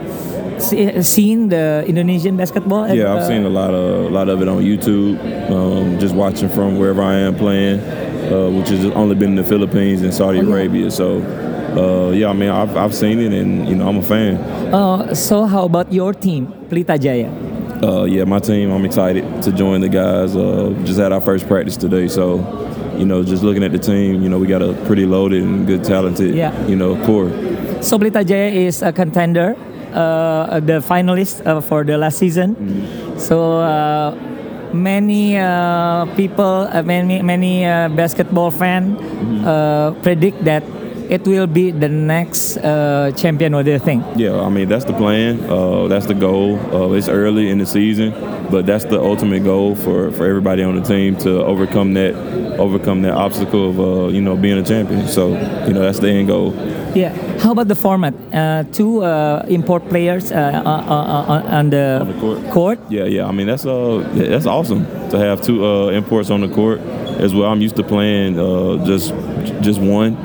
se- 0.59 1.01
seen 1.01 1.49
the 1.49 1.83
Indonesian 1.87 2.37
basketball? 2.37 2.87
Yeah, 2.93 3.11
Uh, 3.13 3.17
I've 3.17 3.25
seen 3.27 3.43
a 3.43 3.49
lot 3.49 3.73
of 3.73 4.05
a 4.05 4.09
lot 4.09 4.29
of 4.29 4.41
it 4.41 4.47
on 4.47 4.61
YouTube. 4.63 5.17
Um, 5.51 5.99
just 5.99 6.13
watching 6.15 6.49
from 6.49 6.77
wherever 6.77 7.01
I 7.01 7.15
am 7.27 7.35
playing, 7.35 7.79
uh, 7.79 8.49
which 8.57 8.69
has 8.69 8.85
only 8.93 9.15
been 9.15 9.31
in 9.31 9.35
the 9.35 9.43
Philippines 9.43 10.01
and 10.01 10.11
Oh, 10.13 10.17
Saudi 10.21 10.39
yeah. 10.39 10.53
Arabia. 10.53 10.91
So, 10.91 11.17
uh, 11.77 12.11
yeah, 12.11 12.29
I 12.29 12.33
mean, 12.33 12.49
I've, 12.49 12.75
I've 12.77 12.93
seen 12.95 13.19
it, 13.19 13.33
and 13.33 13.67
you 13.67 13.75
know, 13.75 13.87
I'm 13.89 13.97
a 13.97 14.03
fan. 14.03 14.35
Uh, 14.73 15.13
so 15.15 15.45
how 15.45 15.65
about 15.65 15.91
your 15.91 16.13
team, 16.13 16.47
Pelita 16.69 16.99
Jaya? 16.99 17.29
Uh, 17.83 18.05
yeah, 18.05 18.23
my 18.25 18.39
team. 18.39 18.71
I'm 18.71 18.85
excited 18.85 19.23
to 19.43 19.51
join 19.51 19.81
the 19.81 19.89
guys. 19.89 20.35
Uh, 20.35 20.73
just 20.85 20.99
had 20.99 21.11
our 21.11 21.21
first 21.21 21.47
practice 21.47 21.77
today, 21.77 22.07
so 22.07 22.39
you 22.97 23.05
know, 23.05 23.23
just 23.23 23.43
looking 23.43 23.63
at 23.63 23.71
the 23.71 23.79
team, 23.79 24.21
you 24.23 24.29
know, 24.29 24.37
we 24.39 24.47
got 24.47 24.61
a 24.61 24.73
pretty 24.85 25.05
loaded 25.05 25.43
and 25.43 25.67
good, 25.67 25.83
talented, 25.83 26.33
Yeah. 26.35 26.51
you 26.67 26.75
know, 26.75 26.95
core. 27.05 27.29
So 27.81 27.97
Pelita 27.97 28.25
Jaya 28.25 28.49
is 28.49 28.81
a 28.81 28.91
contender, 28.91 29.55
uh, 29.93 30.59
the 30.59 30.81
finalist 30.81 31.45
uh, 31.45 31.61
for 31.61 31.83
the 31.83 31.97
last 31.97 32.17
season. 32.17 32.55
So 33.17 33.59
uh, 33.61 34.15
many 34.73 35.37
uh, 35.37 36.05
people, 36.15 36.67
uh, 36.73 36.81
many 36.83 37.21
many 37.21 37.65
uh, 37.65 37.89
basketball 37.89 38.51
fan 38.51 38.97
uh, 39.45 39.91
predict 40.01 40.43
that 40.45 40.63
it 41.09 41.25
will 41.27 41.47
be 41.47 41.71
the 41.71 41.89
next 41.89 42.57
uh, 42.57 43.11
champion. 43.15 43.53
What 43.55 43.65
do 43.65 43.71
you 43.71 43.79
think? 43.79 44.03
Yeah, 44.15 44.39
I 44.41 44.49
mean 44.49 44.67
that's 44.67 44.85
the 44.85 44.93
plan. 44.93 45.39
Uh, 45.49 45.87
that's 45.87 46.05
the 46.05 46.13
goal. 46.13 46.57
Uh, 46.73 46.91
it's 46.97 47.07
early 47.09 47.49
in 47.49 47.57
the 47.59 47.65
season, 47.65 48.11
but 48.51 48.65
that's 48.65 48.85
the 48.85 48.99
ultimate 49.01 49.43
goal 49.43 49.75
for, 49.75 50.11
for 50.11 50.25
everybody 50.25 50.63
on 50.63 50.75
the 50.75 50.81
team 50.81 51.15
to 51.17 51.43
overcome 51.43 51.93
that 51.93 52.13
overcome 52.59 53.01
that 53.03 53.13
obstacle 53.13 53.69
of 53.69 53.79
uh, 53.79 54.07
you 54.09 54.21
know 54.21 54.35
being 54.35 54.57
a 54.57 54.63
champion. 54.63 55.07
So 55.07 55.29
you 55.67 55.73
know 55.73 55.81
that's 55.81 55.99
the 55.99 56.09
end 56.09 56.27
goal. 56.27 56.53
Yeah. 56.95 57.13
How 57.39 57.51
about 57.51 57.67
the 57.67 57.75
format? 57.75 58.13
Uh, 58.33 58.63
two 58.71 59.03
uh, 59.03 59.45
import 59.47 59.87
players 59.89 60.31
on 60.31 61.69
the, 61.69 61.99
On 62.01 62.07
the 62.07 62.17
court. 62.19 62.49
court. 62.51 62.79
Yeah, 62.89 63.03
yeah. 63.05 63.27
I 63.27 63.31
mean 63.31 63.47
that's 63.47 63.65
uh 63.65 64.07
that's 64.13 64.45
awesome 64.47 64.85
to 65.11 65.17
have 65.17 65.41
two 65.41 65.63
uh, 65.65 65.87
imports 65.89 66.29
on 66.29 66.41
the 66.41 66.47
court 66.49 66.79
as 67.19 67.33
well. 67.33 67.51
I'm 67.51 67.61
used 67.61 67.75
to 67.77 67.83
playing 67.83 68.39
uh, 68.39 68.83
just 68.85 69.13
just 69.61 69.79
one. 69.79 70.15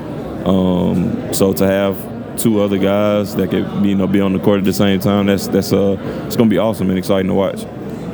Um, 0.45 1.33
so 1.33 1.53
to 1.53 1.65
have 1.65 2.37
two 2.37 2.61
other 2.61 2.77
guys 2.77 3.35
that 3.35 3.49
could 3.49 3.85
you 3.85 3.95
know 3.95 4.07
be 4.07 4.19
on 4.19 4.33
the 4.33 4.39
court 4.39 4.59
at 4.59 4.65
the 4.65 4.73
same 4.73 4.99
time, 4.99 5.27
that's 5.27 5.47
that's 5.47 5.71
uh 5.73 5.97
it's 6.25 6.35
gonna 6.35 6.49
be 6.49 6.57
awesome 6.57 6.89
and 6.89 6.97
exciting 6.97 7.27
to 7.27 7.33
watch. 7.33 7.63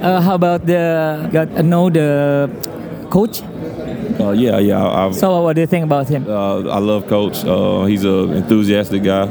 Uh, 0.02 0.22
how 0.22 0.36
about 0.36 0.66
the 0.66 1.30
got 1.32 1.50
uh, 1.52 1.62
know 1.62 1.90
the 1.90 2.50
coach? 3.10 3.42
Uh, 4.20 4.32
yeah, 4.32 4.60
yeah. 4.60 4.86
I've, 4.86 5.16
So 5.16 5.42
what 5.42 5.56
do 5.56 5.62
you 5.62 5.68
think 5.68 5.86
about 5.86 6.10
him? 6.10 6.26
Uh, 6.28 6.68
I 6.70 6.80
love 6.80 7.08
Coach. 7.08 7.44
Uh, 7.46 7.86
he's 7.86 8.04
an 8.04 8.32
enthusiastic 8.34 9.02
guy. 9.04 9.24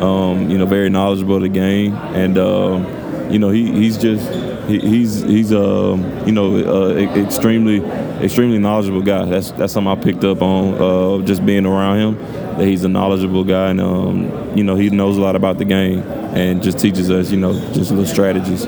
Um, 0.00 0.48
you 0.50 0.56
know, 0.56 0.64
very 0.64 0.88
knowledgeable 0.88 1.36
of 1.36 1.42
the 1.42 1.48
game, 1.50 1.94
and 2.14 2.38
um, 2.38 2.86
you 3.30 3.38
know 3.38 3.50
he, 3.50 3.70
he's 3.70 3.98
just 3.98 4.26
he, 4.66 4.78
he's 4.78 5.20
he's 5.20 5.52
um, 5.52 6.04
you 6.26 6.32
know 6.32 6.56
uh, 6.56 6.94
extremely 6.96 7.84
extremely 8.24 8.58
knowledgeable 8.58 9.02
guy. 9.02 9.26
That's 9.26 9.50
that's 9.52 9.74
something 9.74 9.92
I 9.92 10.02
picked 10.02 10.24
up 10.24 10.40
on 10.40 10.74
uh, 10.74 11.26
just 11.26 11.44
being 11.44 11.66
around 11.66 11.98
him. 11.98 12.39
That 12.58 12.66
he's 12.66 12.84
a 12.84 12.88
knowledgeable 12.88 13.44
guy, 13.44 13.70
and 13.70 13.80
um, 13.80 14.30
you 14.56 14.64
know 14.64 14.74
he 14.74 14.90
knows 14.90 15.16
a 15.16 15.20
lot 15.20 15.36
about 15.36 15.58
the 15.58 15.64
game 15.64 16.02
and 16.34 16.62
just 16.62 16.78
teaches 16.78 17.10
us 17.10 17.30
you 17.30 17.38
know 17.38 17.52
just 17.72 17.90
little 17.90 18.06
strategies. 18.06 18.66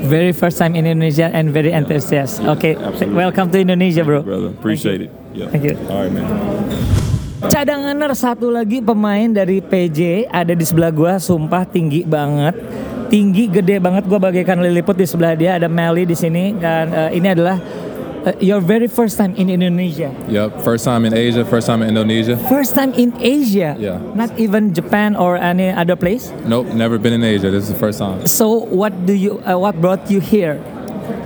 Very 0.00 0.32
first 0.32 0.56
time 0.56 0.74
in 0.74 0.86
Indonesia 0.88 1.28
and 1.28 1.52
very 1.52 1.72
enthusiastic. 1.72 2.46
Okay, 2.56 2.74
absolutely. 2.74 3.14
welcome 3.14 3.50
to 3.52 3.58
Indonesia, 3.60 4.04
bro. 4.04 4.22
Brother, 4.22 4.48
appreciate 4.48 5.00
it. 5.04 5.10
Yeah. 5.34 5.52
Thank 5.52 5.64
you. 5.64 5.76
All 5.92 6.04
right, 6.04 6.12
man. 6.12 6.26
Cadanganer 7.40 8.12
satu 8.12 8.52
lagi 8.52 8.84
pemain 8.84 9.32
dari 9.32 9.64
PJ 9.64 10.28
ada 10.28 10.52
di 10.52 10.60
sebelah 10.60 10.92
gua, 10.92 11.16
sumpah 11.16 11.64
tinggi 11.64 12.04
banget. 12.04 12.52
Tinggi 13.08 13.48
gede 13.48 13.80
banget 13.80 14.04
gua 14.04 14.20
bagaikan 14.20 14.60
liliput 14.60 14.92
di 14.92 15.08
sebelah 15.08 15.32
dia 15.32 15.56
ada 15.56 15.64
Melly 15.64 16.04
di 16.04 16.12
sini 16.12 16.52
dan 16.60 16.92
eh, 16.92 17.16
ini 17.16 17.32
adalah 17.32 17.56
eh, 18.26 18.34
your 18.40 18.60
very 18.60 18.88
first 18.88 19.16
time 19.18 19.34
in 19.36 19.50
Indonesia. 19.50 20.14
Yep, 20.28 20.60
first 20.62 20.84
time 20.84 21.04
in 21.04 21.14
Asia, 21.14 21.44
first 21.44 21.66
time 21.66 21.82
in 21.82 21.88
Indonesia. 21.88 22.36
First 22.48 22.74
time 22.74 22.92
in 22.94 23.12
Asia. 23.20 23.76
Yeah. 23.78 23.98
Not 24.14 24.38
even 24.38 24.74
Japan 24.74 25.16
or 25.16 25.36
any 25.36 25.70
other 25.70 25.96
place. 25.96 26.30
Nope, 26.44 26.66
never 26.74 26.98
been 26.98 27.12
in 27.12 27.24
Asia. 27.24 27.50
This 27.50 27.64
is 27.64 27.72
the 27.72 27.78
first 27.78 27.98
time. 27.98 28.26
So 28.26 28.64
what 28.68 29.06
do 29.06 29.12
you 29.12 29.40
uh, 29.44 29.58
what 29.58 29.80
brought 29.80 30.10
you 30.10 30.20
here? 30.20 30.60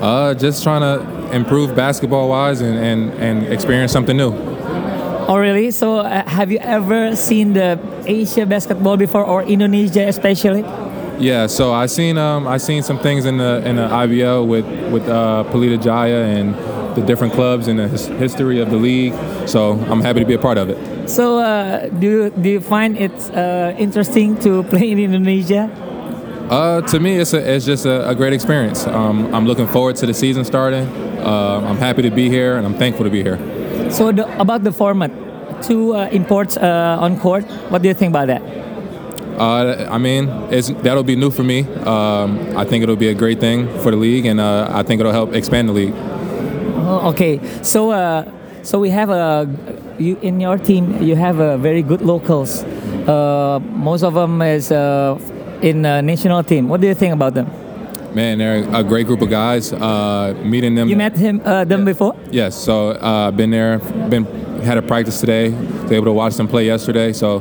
Uh, 0.01 0.35
just 0.35 0.63
trying 0.63 0.83
to 0.83 1.05
improve 1.35 1.75
basketball 1.75 2.29
wise 2.29 2.61
and, 2.61 2.79
and, 2.79 3.13
and 3.15 3.53
experience 3.53 3.93
something 3.93 4.17
new. 4.17 4.33
Oh 5.27 5.39
really? 5.39 5.71
So 5.71 6.01
uh, 6.01 6.29
have 6.29 6.53
you 6.53 6.59
ever 6.59 7.17
seen 7.17 7.55
the 7.55 7.79
Asia 8.07 8.45
basketball 8.45 8.97
before 8.97 9.25
or 9.25 9.43
Indonesia 9.43 10.07
especially? 10.07 10.65
Yeah, 11.19 11.47
so 11.47 11.73
I 11.73 11.87
seen 11.87 12.19
um, 12.19 12.47
I 12.49 12.59
seen 12.59 12.83
some 12.83 12.99
things 12.99 13.25
in 13.25 13.39
the 13.39 13.63
in 13.65 13.77
the 13.77 13.87
IBL 13.87 14.47
with 14.47 14.67
with 14.91 15.09
uh, 15.09 15.45
Palita 15.49 15.81
Jaya 15.81 16.25
and 16.25 16.55
the 16.95 17.03
different 17.03 17.33
clubs 17.33 17.69
and 17.69 17.79
the 17.79 17.89
his, 17.89 18.07
history 18.07 18.61
of 18.61 18.71
the 18.71 18.77
league. 18.77 19.15
So 19.49 19.73
I'm 19.73 20.01
happy 20.01 20.21
to 20.21 20.27
be 20.27 20.35
a 20.35 20.39
part 20.39 20.59
of 20.59 20.69
it. 20.71 21.09
So 21.09 21.39
uh, 21.39 21.89
do 21.89 22.07
you, 22.07 22.31
do 22.31 22.49
you 22.49 22.61
find 22.61 22.97
it 22.97 23.13
uh, 23.35 23.75
interesting 23.79 24.39
to 24.41 24.63
play 24.71 24.91
in 24.91 24.99
Indonesia? 24.99 25.71
Uh, 26.51 26.83
to 26.83 27.01
me, 27.01 27.17
it's 27.17 27.33
a, 27.33 27.55
it's 27.55 27.65
just 27.65 27.87
a, 27.87 28.09
a 28.09 28.15
great 28.15 28.33
experience. 28.33 28.87
Um, 28.87 29.35
I'm 29.35 29.47
looking 29.47 29.67
forward 29.67 29.97
to 29.97 30.07
the 30.07 30.13
season 30.13 30.45
starting. 30.45 30.87
Uh, 31.19 31.65
I'm 31.65 31.79
happy 31.79 32.03
to 32.03 32.11
be 32.11 32.29
here, 32.29 32.57
and 32.57 32.67
I'm 32.67 32.75
thankful 32.75 33.05
to 33.05 33.11
be 33.11 33.23
here. 33.23 33.39
So 33.91 34.13
the, 34.13 34.29
about 34.39 34.63
the 34.63 34.73
format, 34.73 35.11
two 35.63 35.95
uh, 35.95 36.09
imports 36.13 36.57
uh, 36.57 36.99
on 37.01 37.19
court. 37.19 37.45
What 37.71 37.81
do 37.81 37.89
you 37.89 37.95
think 37.95 38.11
about 38.11 38.27
that? 38.27 38.43
Uh, 39.39 39.89
I 39.91 39.99
mean, 39.99 40.29
it's, 40.53 40.69
that'll 40.69 41.03
be 41.03 41.17
new 41.17 41.31
for 41.31 41.43
me. 41.43 41.63
Um, 41.63 42.57
I 42.57 42.65
think 42.65 42.83
it'll 42.83 42.95
be 42.95 43.09
a 43.09 43.15
great 43.15 43.41
thing 43.41 43.67
for 43.81 43.91
the 43.91 43.97
league, 43.97 44.27
and 44.27 44.39
uh, 44.39 44.69
I 44.71 44.83
think 44.83 45.01
it'll 45.01 45.13
help 45.13 45.35
expand 45.35 45.69
the 45.69 45.73
league. 45.73 45.95
Oh, 46.87 47.09
okay, 47.11 47.41
so 47.63 47.91
uh, 47.91 48.31
so 48.63 48.79
we 48.79 48.91
have 48.91 49.09
a 49.11 49.49
you 49.99 50.19
in 50.21 50.39
your 50.41 50.59
team. 50.59 51.03
You 51.03 51.17
have 51.17 51.39
a 51.39 51.57
very 51.57 51.83
good 51.83 52.03
locals. 52.03 52.63
Uh, 53.09 53.59
most 53.63 54.03
of 54.03 54.15
them 54.15 54.43
is 54.43 54.71
uh, 54.71 55.19
in 55.63 55.83
national 55.83 56.43
team. 56.45 56.69
What 56.69 56.81
do 56.81 56.87
you 56.87 56.95
think 56.95 57.15
about 57.15 57.35
them? 57.35 57.51
Man, 58.15 58.39
they're 58.39 58.69
a 58.73 58.85
great 58.85 59.07
group 59.07 59.23
of 59.23 59.31
guys. 59.31 59.73
Uh, 59.73 60.35
meeting 60.45 60.75
them. 60.75 60.89
You 60.89 60.97
met 60.97 61.17
him 61.17 61.41
uh, 61.45 61.65
them 61.65 61.85
before? 61.85 62.15
Yes. 62.31 62.55
So 62.55 62.91
uh, 62.91 63.31
been 63.31 63.51
there. 63.51 63.79
Been 64.09 64.25
had 64.63 64.79
a 64.79 64.83
practice 64.83 65.21
today. 65.21 65.51
Was 65.51 65.91
able 65.91 66.07
to 66.07 66.13
watch 66.13 66.35
them 66.37 66.49
play 66.49 66.67
yesterday. 66.67 67.13
So 67.13 67.39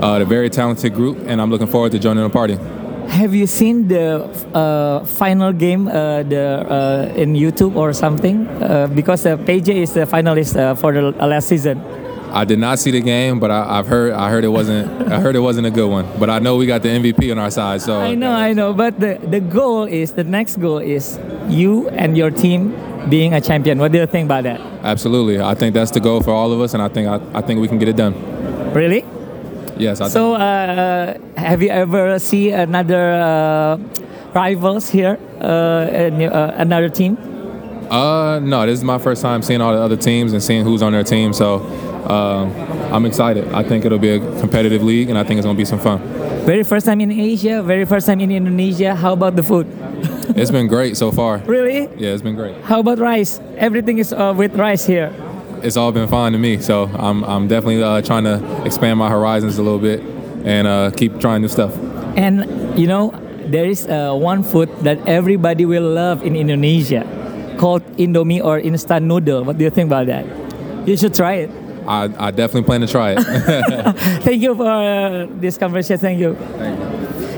uh, 0.00 0.18
they're 0.18 0.22
a 0.22 0.24
very 0.26 0.50
talented 0.50 0.92
group, 0.92 1.18
and 1.26 1.40
I'm 1.40 1.50
looking 1.50 1.68
forward 1.68 1.92
to 1.92 1.98
joining 1.98 2.24
the 2.24 2.30
party. 2.30 2.58
Have 3.12 3.34
you 3.34 3.46
seen 3.46 3.88
the 3.88 4.24
uh, 4.56 5.04
final 5.04 5.52
game 5.52 5.86
uh, 5.86 6.22
the 6.22 6.64
uh, 6.64 7.12
in 7.14 7.34
YouTube 7.34 7.76
or 7.76 7.92
something? 7.92 8.48
Uh, 8.48 8.86
because 8.88 9.26
uh, 9.26 9.36
PJ 9.36 9.68
is 9.68 9.92
the 9.92 10.06
finalist 10.06 10.56
uh, 10.56 10.74
for 10.74 10.94
the 10.94 11.12
uh, 11.20 11.26
last 11.26 11.48
season. 11.48 11.78
I 12.32 12.46
did 12.46 12.58
not 12.58 12.78
see 12.78 12.90
the 12.90 13.02
game, 13.02 13.38
but 13.38 13.50
I, 13.50 13.78
I've 13.78 13.86
heard. 13.86 14.14
I 14.14 14.30
heard 14.30 14.44
it 14.44 14.48
wasn't. 14.48 15.12
I 15.12 15.20
heard 15.20 15.36
it 15.36 15.44
wasn't 15.44 15.66
a 15.66 15.70
good 15.70 15.90
one. 15.90 16.08
But 16.18 16.30
I 16.30 16.38
know 16.38 16.56
we 16.56 16.64
got 16.64 16.82
the 16.82 16.88
MVP 16.88 17.30
on 17.30 17.38
our 17.38 17.50
side. 17.50 17.82
So 17.82 18.00
I 18.00 18.14
know, 18.14 18.32
I 18.32 18.54
know. 18.54 18.72
But 18.72 18.98
the, 18.98 19.20
the 19.20 19.40
goal 19.40 19.84
is 19.84 20.14
the 20.14 20.24
next 20.24 20.56
goal 20.56 20.78
is 20.78 21.20
you 21.50 21.90
and 21.90 22.16
your 22.16 22.30
team 22.30 22.72
being 23.10 23.34
a 23.34 23.42
champion. 23.42 23.78
What 23.78 23.92
do 23.92 23.98
you 23.98 24.06
think 24.06 24.24
about 24.24 24.44
that? 24.44 24.58
Absolutely, 24.82 25.38
I 25.38 25.54
think 25.54 25.74
that's 25.74 25.90
the 25.90 26.00
goal 26.00 26.22
for 26.22 26.30
all 26.30 26.50
of 26.50 26.62
us, 26.62 26.72
and 26.72 26.82
I 26.82 26.88
think 26.88 27.08
I, 27.08 27.20
I 27.38 27.42
think 27.42 27.60
we 27.60 27.68
can 27.68 27.76
get 27.76 27.88
it 27.88 27.96
done. 27.96 28.14
Really? 28.72 29.04
Yes. 29.82 30.00
I 30.00 30.08
So, 30.08 30.34
uh, 30.34 31.18
have 31.36 31.62
you 31.62 31.70
ever 31.70 32.18
see 32.18 32.50
another 32.50 33.12
uh, 33.14 33.78
rivals 34.34 34.88
here, 34.88 35.18
uh, 35.40 35.44
uh, 35.44 36.54
another 36.56 36.88
team? 36.88 37.18
Uh, 37.90 38.38
no, 38.38 38.64
this 38.64 38.78
is 38.78 38.84
my 38.84 38.98
first 38.98 39.20
time 39.20 39.42
seeing 39.42 39.60
all 39.60 39.74
the 39.74 39.80
other 39.80 39.96
teams 39.96 40.32
and 40.32 40.42
seeing 40.42 40.64
who's 40.64 40.82
on 40.82 40.92
their 40.92 41.04
team. 41.04 41.32
So 41.32 41.60
um, 42.08 42.52
I'm 42.94 43.04
excited. 43.04 43.52
I 43.52 43.62
think 43.62 43.84
it'll 43.84 43.98
be 43.98 44.10
a 44.10 44.20
competitive 44.40 44.82
league, 44.82 45.10
and 45.10 45.18
I 45.18 45.24
think 45.24 45.38
it's 45.38 45.46
gonna 45.46 45.58
be 45.58 45.64
some 45.64 45.80
fun. 45.80 45.98
Very 46.46 46.62
first 46.64 46.86
time 46.86 47.00
in 47.00 47.12
Asia, 47.12 47.62
very 47.62 47.84
first 47.84 48.06
time 48.06 48.20
in 48.20 48.30
Indonesia. 48.30 48.94
How 48.94 49.12
about 49.12 49.36
the 49.36 49.42
food? 49.42 49.66
It's 50.34 50.50
been 50.50 50.66
great 50.68 50.96
so 50.96 51.10
far. 51.12 51.38
Really? 51.46 51.88
Yeah, 51.98 52.14
it's 52.14 52.22
been 52.22 52.34
great. 52.34 52.56
How 52.64 52.80
about 52.80 52.98
rice? 52.98 53.40
Everything 53.56 53.98
is 53.98 54.12
uh, 54.12 54.32
with 54.36 54.56
rice 54.56 54.86
here. 54.86 55.12
It's 55.62 55.76
all 55.76 55.92
been 55.92 56.08
fine 56.08 56.32
to 56.32 56.38
me. 56.38 56.58
So 56.58 56.84
I'm 56.94 57.24
I'm 57.24 57.48
definitely 57.48 57.82
uh, 57.82 58.02
trying 58.02 58.24
to 58.24 58.40
expand 58.64 58.98
my 58.98 59.08
horizons 59.08 59.58
a 59.58 59.62
little 59.62 59.78
bit 59.78 60.00
and 60.44 60.66
uh, 60.66 60.90
keep 60.90 61.20
trying 61.20 61.42
new 61.42 61.48
stuff. 61.48 61.76
And 62.16 62.78
you 62.78 62.86
know, 62.86 63.10
there 63.46 63.66
is 63.66 63.86
uh, 63.86 64.14
one 64.14 64.42
food 64.42 64.68
that 64.80 64.98
everybody 65.06 65.64
will 65.64 65.88
love 65.88 66.22
in 66.22 66.36
Indonesia 66.36 67.06
called 67.58 67.82
Indomie 67.96 68.42
or 68.42 68.58
instant 68.58 69.06
noodle. 69.06 69.44
What 69.44 69.58
do 69.58 69.64
you 69.64 69.70
think 69.70 69.86
about 69.88 70.06
that? 70.06 70.26
You 70.86 70.96
should 70.96 71.14
try 71.14 71.34
it. 71.46 71.50
I, 71.86 72.04
I 72.18 72.30
definitely 72.30 72.62
plan 72.62 72.80
to 72.82 72.86
try 72.86 73.14
it. 73.16 73.22
Thank 74.22 74.42
you 74.42 74.54
for 74.54 74.66
uh, 74.66 75.26
this 75.30 75.58
conversation. 75.58 75.98
Thank 75.98 76.20
you. 76.20 76.91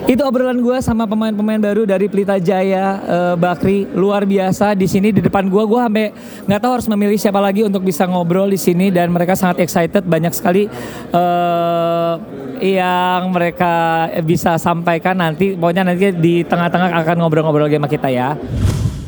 Itu 0.04 0.20
obrolan 0.20 0.60
gue 0.60 0.76
sama 0.84 1.08
pemain-pemain 1.08 1.56
baru 1.56 1.88
dari 1.88 2.12
Pelita 2.12 2.36
Jaya, 2.36 3.00
eh, 3.00 3.34
Bakri, 3.40 3.88
luar 3.96 4.28
biasa 4.28 4.76
di 4.76 4.84
sini 4.84 5.16
di 5.16 5.24
depan 5.24 5.48
gue. 5.48 5.64
Gue 5.64 5.80
sampai 5.80 6.12
nggak 6.44 6.60
tahu 6.60 6.72
harus 6.76 6.88
memilih 6.92 7.16
siapa 7.16 7.40
lagi 7.40 7.64
untuk 7.64 7.80
bisa 7.80 8.04
ngobrol 8.04 8.52
di 8.52 8.60
sini 8.60 8.92
dan 8.92 9.08
mereka 9.08 9.32
sangat 9.32 9.64
excited. 9.64 10.04
Banyak 10.04 10.36
sekali 10.36 10.68
eh, 11.08 12.14
yang 12.60 13.32
mereka 13.32 14.06
bisa 14.20 14.60
sampaikan 14.60 15.16
nanti. 15.16 15.56
Pokoknya 15.56 15.88
nanti 15.88 16.12
di 16.12 16.44
tengah-tengah 16.44 17.00
akan 17.00 17.16
ngobrol-ngobrol 17.24 17.72
sama 17.72 17.88
kita 17.88 18.12
ya. 18.12 18.36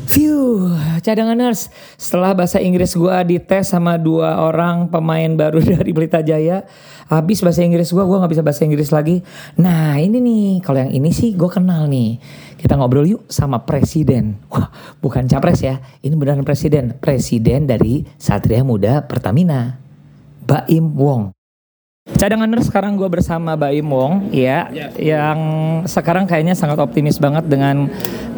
Phew, 0.07 0.71
cadanganers. 1.03 1.67
Setelah 1.99 2.31
bahasa 2.31 2.63
Inggris 2.63 2.95
gua 2.95 3.27
dites 3.27 3.67
sama 3.67 3.99
dua 3.99 4.39
orang 4.39 4.87
pemain 4.87 5.27
baru 5.35 5.59
dari 5.75 5.91
Pelita 5.91 6.23
Jaya, 6.23 6.63
habis 7.11 7.43
bahasa 7.43 7.59
Inggris 7.59 7.91
gua, 7.91 8.07
gua 8.07 8.23
nggak 8.23 8.39
bisa 8.39 8.43
bahasa 8.47 8.63
Inggris 8.63 8.87
lagi. 8.95 9.19
Nah 9.59 9.99
ini 9.99 10.23
nih, 10.23 10.47
kalau 10.63 10.87
yang 10.87 10.95
ini 10.95 11.11
sih 11.11 11.35
gue 11.35 11.51
kenal 11.51 11.91
nih. 11.91 12.23
Kita 12.55 12.79
ngobrol 12.79 13.03
yuk 13.03 13.27
sama 13.27 13.67
presiden. 13.67 14.39
Wah, 14.47 14.71
bukan 15.03 15.27
capres 15.27 15.59
ya, 15.59 15.83
ini 15.99 16.15
beneran 16.15 16.47
presiden. 16.47 16.95
Presiden 16.95 17.67
dari 17.67 18.07
Satria 18.15 18.63
Muda 18.63 19.03
Pertamina, 19.03 19.75
Baim 20.47 20.95
Wong. 20.95 21.35
Cadanganers 22.07 22.71
sekarang 22.71 22.95
gue 22.95 23.11
bersama 23.11 23.59
Baim 23.59 23.91
Wong 23.91 24.31
ya, 24.31 24.71
yang 24.95 25.39
sekarang 25.83 26.23
kayaknya 26.23 26.55
sangat 26.55 26.79
optimis 26.79 27.19
banget 27.19 27.43
dengan 27.51 27.91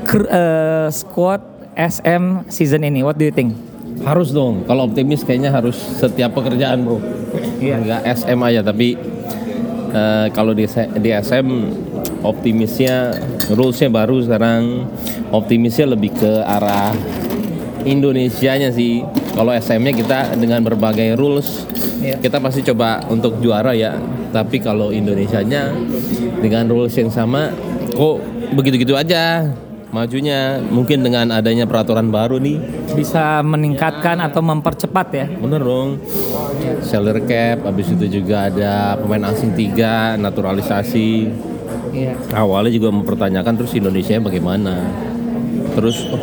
eh, 0.09 0.89
squad 0.89 1.58
SM 1.79 2.51
season 2.51 2.83
ini. 2.83 2.99
What 3.07 3.15
do 3.15 3.23
you 3.23 3.31
think? 3.31 3.55
Harus 4.03 4.35
dong. 4.35 4.67
Kalau 4.67 4.91
optimis 4.91 5.23
kayaknya 5.23 5.55
harus 5.55 5.79
setiap 5.79 6.35
pekerjaan 6.35 6.83
bro. 6.83 6.99
Iya. 7.63 7.79
Enggak 7.79 8.01
SM 8.03 8.39
aja 8.43 8.59
tapi 8.59 8.99
eh, 9.95 10.27
kalau 10.35 10.51
di, 10.51 10.67
di 10.99 11.09
SM 11.15 11.47
optimisnya 12.19 13.15
rulesnya 13.55 13.87
baru 13.87 14.19
sekarang 14.19 14.91
optimisnya 15.31 15.95
lebih 15.95 16.11
ke 16.19 16.31
arah 16.43 16.91
Indonesianya 17.87 18.75
sih. 18.75 18.99
Kalau 19.31 19.55
SM-nya 19.55 19.95
kita 19.95 20.19
dengan 20.35 20.59
berbagai 20.67 21.15
rules 21.15 21.63
Iya. 21.99 22.15
kita 22.19 22.39
pasti 22.39 22.63
coba 22.63 23.03
untuk 23.07 23.39
juara 23.39 23.71
ya. 23.71 23.95
Tapi 24.35 24.59
kalau 24.59 24.91
Indonesianya 24.91 25.71
dengan 26.43 26.67
rules 26.67 26.95
yang 26.95 27.11
sama 27.11 27.51
kok 27.95 28.19
begitu-gitu 28.55 28.95
aja 28.95 29.47
majunya 29.89 30.61
mungkin 30.61 31.01
dengan 31.01 31.33
adanya 31.33 31.65
peraturan 31.65 32.13
baru 32.13 32.37
nih 32.37 32.57
Bisa 32.93 33.41
meningkatkan 33.41 34.21
atau 34.21 34.41
mempercepat 34.43 35.07
ya? 35.13 35.25
Bener 35.29 35.61
dong. 35.61 35.97
Salary 36.83 37.23
cap, 37.25 37.65
habis 37.65 37.89
itu 37.89 38.21
juga 38.21 38.51
ada 38.51 38.99
pemain 38.99 39.31
asing 39.31 39.55
tiga, 39.55 40.19
naturalisasi. 40.19 41.31
Iya. 41.95 42.13
Awalnya 42.35 42.71
juga 42.75 42.89
mempertanyakan 42.91 43.53
terus 43.55 43.73
Indonesia 43.77 44.19
bagaimana. 44.19 44.75
Terus 45.73 46.05
oh, 46.11 46.21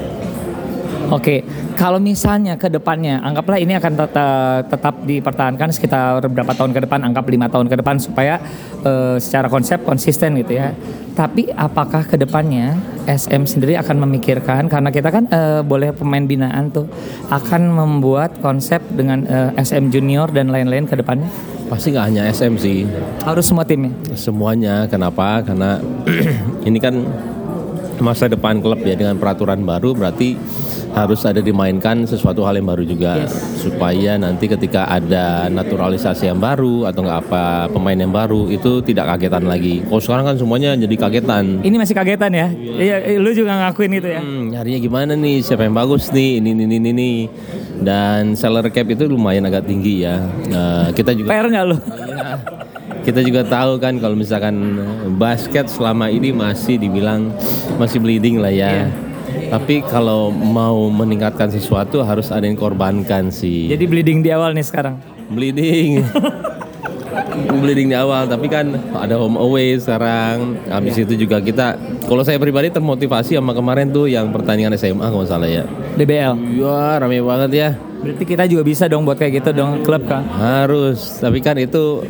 Oke, 1.07 1.47
kalau 1.79 2.03
misalnya 2.03 2.59
ke 2.59 2.67
depannya, 2.67 3.23
anggaplah 3.23 3.63
ini 3.63 3.79
akan 3.79 3.93
tetap, 3.95 4.67
tetap 4.67 4.95
dipertahankan 5.07 5.71
sekitar 5.71 6.19
beberapa 6.27 6.51
tahun 6.51 6.75
ke 6.75 6.83
depan, 6.83 6.99
anggap 7.07 7.31
lima 7.31 7.47
tahun 7.47 7.71
ke 7.71 7.79
depan 7.79 8.03
supaya 8.03 8.43
eh, 8.87 9.17
secara 9.19 9.51
konsep 9.51 9.83
konsisten 9.83 10.39
gitu 10.39 10.55
ya. 10.55 10.71
Tapi 11.17 11.49
apakah 11.51 12.05
ke 12.05 12.21
depannya 12.21 12.77
SM 13.09 13.49
sendiri 13.49 13.75
akan 13.81 14.05
memikirkan 14.05 14.69
karena 14.71 14.95
kita 14.95 15.09
kan 15.11 15.25
eh, 15.27 15.61
boleh 15.67 15.91
pemain 15.91 16.23
binaan 16.23 16.71
tuh 16.71 16.87
akan 17.29 17.73
membuat 17.75 18.39
konsep 18.39 18.79
dengan 18.95 19.27
eh, 19.27 19.51
SM 19.59 19.91
junior 19.91 20.31
dan 20.31 20.55
lain-lain 20.55 20.87
ke 20.87 20.95
depannya? 20.95 21.29
pasti 21.67 21.91
nggak 21.91 22.07
hanya 22.07 22.23
SM 22.31 22.55
sih, 22.63 22.87
Harus 23.27 23.51
semua 23.51 23.67
timnya. 23.67 23.91
semuanya. 24.15 24.87
Kenapa? 24.87 25.43
Karena 25.43 25.83
ini 26.69 26.79
kan 26.79 27.03
masa 27.99 28.31
depan 28.31 28.63
klub 28.63 28.79
ya 28.87 28.95
dengan 28.95 29.19
peraturan 29.19 29.67
baru 29.67 29.97
berarti 29.97 30.37
harus 30.97 31.21
ada 31.29 31.45
dimainkan 31.45 32.09
sesuatu 32.09 32.41
hal 32.49 32.57
yang 32.57 32.73
baru 32.73 32.81
juga 32.89 33.29
supaya 33.61 34.17
nanti 34.17 34.49
ketika 34.49 34.89
ada 34.89 35.45
naturalisasi 35.53 36.33
yang 36.33 36.41
baru 36.41 36.89
atau 36.89 37.05
nggak 37.05 37.21
apa 37.29 37.69
pemain 37.69 38.01
yang 38.01 38.09
baru 38.09 38.49
itu 38.49 38.81
tidak 38.81 39.13
kagetan 39.13 39.45
lagi. 39.45 39.85
Kalau 39.85 40.01
sekarang 40.01 40.25
kan 40.33 40.37
semuanya 40.41 40.73
jadi 40.73 40.97
kagetan. 40.97 41.61
Ini 41.61 41.77
masih 41.77 41.93
kagetan 41.93 42.33
ya? 42.33 42.49
Iya, 42.57 43.21
lu 43.21 43.29
juga 43.37 43.61
ngakuin 43.61 43.93
itu 43.93 44.09
ya? 44.09 44.21
Hmm, 44.25 44.49
nyarinya 44.57 44.81
gimana 44.81 45.13
nih? 45.13 45.45
Siapa 45.45 45.69
yang 45.69 45.77
bagus 45.77 46.09
nih? 46.17 46.41
Ini 46.41 46.49
ini 46.57 46.65
ini 46.65 46.91
ini. 46.97 47.13
Dan 47.77 48.33
salary 48.33 48.73
cap 48.73 48.89
itu 48.89 49.05
lumayan 49.05 49.45
agak 49.45 49.69
tinggi 49.69 50.09
ya. 50.09 50.17
Nah, 50.49 50.97
kita 50.97 51.13
juga 51.13 51.29
PR 51.29 51.45
nggak 51.53 51.65
lu? 51.69 51.77
Iya. 51.77 52.31
kita 53.05 53.23
juga 53.23 53.47
tahu 53.47 53.79
kan 53.79 54.03
kalau 54.03 54.19
misalkan 54.19 54.81
basket 55.21 55.71
selama 55.71 56.11
ini 56.11 56.35
masih 56.35 56.81
dibilang 56.81 57.31
masih 57.77 58.01
bleeding 58.01 58.41
lah 58.41 58.51
ya. 58.51 58.89
Tapi 59.47 59.85
kalau 59.87 60.35
mau 60.35 60.91
meningkatkan 60.91 61.49
sesuatu 61.51 62.03
harus 62.03 62.35
ada 62.35 62.45
yang 62.45 62.59
korbankan 62.59 63.31
sih. 63.31 63.71
Jadi 63.71 63.85
bleeding 63.87 64.21
di 64.21 64.31
awal 64.35 64.53
nih 64.53 64.67
sekarang. 64.67 64.99
bleeding. 65.27 66.03
bleeding 67.63 67.89
di 67.91 67.97
awal 67.97 68.29
tapi 68.29 68.47
kan 68.47 68.77
ada 68.93 69.17
home 69.17 69.41
away 69.41 69.77
sekarang 69.81 70.57
habis 70.69 71.01
itu 71.01 71.17
juga 71.17 71.41
kita 71.41 71.77
kalau 72.05 72.23
saya 72.23 72.37
pribadi 72.37 72.69
termotivasi 72.69 73.37
sama 73.37 73.57
kemarin 73.57 73.89
tuh 73.89 74.07
yang 74.07 74.29
pertandingan 74.31 74.77
SMA 74.77 75.09
kalau 75.09 75.25
salah 75.25 75.49
ya 75.49 75.65
DBL. 75.97 76.37
Wah 76.61 77.01
rame 77.01 77.21
banget 77.25 77.51
ya 77.53 77.69
Berarti 78.07 78.25
kita 78.25 78.45
juga 78.47 78.63
bisa 78.63 78.87
dong 78.87 79.03
buat 79.03 79.19
kayak 79.19 79.43
gitu 79.43 79.51
dong 79.51 79.83
klub 79.83 80.07
kan? 80.07 80.23
harus 80.39 81.19
tapi 81.19 81.43
kan 81.43 81.59
itu 81.59 82.07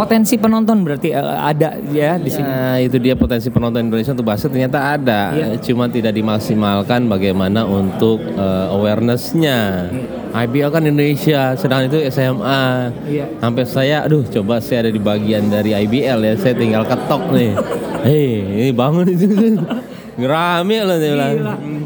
Potensi 0.00 0.40
penonton 0.40 0.80
berarti 0.80 1.12
eh, 1.12 1.20
ada 1.20 1.76
ya 1.92 2.16
di 2.16 2.32
sini. 2.32 2.48
Nah, 2.48 2.80
itu 2.80 2.96
dia 2.96 3.12
potensi 3.12 3.52
penonton 3.52 3.84
Indonesia 3.84 4.16
untuk 4.16 4.32
basket 4.32 4.48
ternyata 4.48 4.96
ada, 4.96 5.36
Iya. 5.36 5.60
cuma 5.60 5.92
tidak 5.92 6.16
dimaksimalkan 6.16 7.04
bagaimana 7.04 7.68
untuk 7.68 8.24
eh, 8.24 8.66
awarenessnya. 8.72 9.92
IBL 10.30 10.70
kan 10.72 10.88
Indonesia, 10.88 11.52
sedangkan 11.52 11.92
itu 11.92 12.00
SMA. 12.08 12.64
Iya. 13.04 13.26
Sampai 13.44 13.64
saya, 13.68 13.96
aduh, 14.08 14.24
coba 14.24 14.62
saya 14.64 14.88
ada 14.88 14.90
di 14.94 15.02
bagian 15.02 15.52
dari 15.52 15.76
IBL 15.76 16.22
ya, 16.22 16.34
saya 16.38 16.54
tinggal 16.56 16.88
ketok 16.88 17.22
nih. 17.36 17.52
Hei, 18.06 18.30
ini 18.40 18.70
bangun 18.72 19.04
itu. 19.04 19.26
Rame 20.18 20.76
loh 20.82 20.96
dia 20.98 21.10
bilang. 21.14 21.32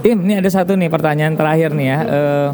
Tim, 0.01 0.19
ini 0.25 0.41
ada 0.41 0.51
satu 0.53 0.77
nih 0.79 0.89
pertanyaan 0.89 1.35
terakhir 1.37 1.77
nih 1.77 1.87
ya. 1.87 1.99
Eh, 2.05 2.49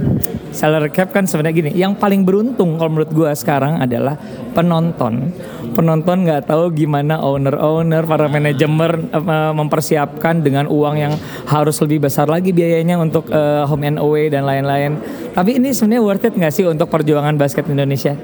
salary 0.50 0.90
cap 0.90 1.14
kan 1.14 1.26
sebenarnya 1.30 1.54
gini, 1.54 1.70
yang 1.78 1.94
paling 1.94 2.26
beruntung 2.26 2.74
kalau 2.74 2.90
menurut 2.90 3.10
gua 3.14 3.30
sekarang 3.34 3.78
adalah 3.78 4.18
penonton. 4.50 5.30
Penonton 5.70 6.26
nggak 6.26 6.50
tahu 6.50 6.74
gimana 6.74 7.22
owner-owner, 7.22 8.02
para 8.02 8.26
manajemen 8.26 9.10
eh, 9.14 9.52
mempersiapkan 9.54 10.42
dengan 10.42 10.66
uang 10.66 10.94
yang 10.98 11.14
harus 11.46 11.78
lebih 11.84 12.10
besar 12.10 12.26
lagi 12.26 12.50
biayanya 12.50 12.98
untuk 12.98 13.30
eh, 13.30 13.62
home 13.68 13.86
and 13.86 13.98
away 14.02 14.26
dan 14.26 14.42
lain-lain. 14.42 14.98
Tapi 15.30 15.62
ini 15.62 15.70
sebenarnya 15.70 16.02
worth 16.02 16.26
it 16.26 16.34
nggak 16.34 16.52
sih 16.52 16.66
untuk 16.66 16.90
perjuangan 16.90 17.38
basket 17.38 17.70
Indonesia? 17.70 18.18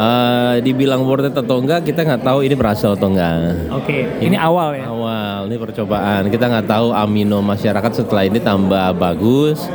Eh, 0.00 0.64
dibilang 0.64 1.04
worth 1.04 1.28
it 1.28 1.36
atau 1.36 1.60
enggak, 1.60 1.84
kita 1.84 2.08
nggak 2.08 2.24
tahu 2.24 2.40
ini 2.40 2.56
berhasil 2.56 2.96
atau 2.96 3.12
enggak. 3.12 3.68
Oke, 3.68 4.08
ini 4.24 4.32
awal 4.32 4.80
ya. 4.80 4.88
Awal, 4.88 5.52
ini 5.52 5.60
percobaan. 5.60 6.32
Kita 6.32 6.48
nggak 6.48 6.64
tahu 6.64 6.96
amino 6.96 7.44
masyarakat 7.44 7.92
setelah 7.92 8.24
ini 8.24 8.40
tambah 8.40 8.96
bagus. 8.96 9.68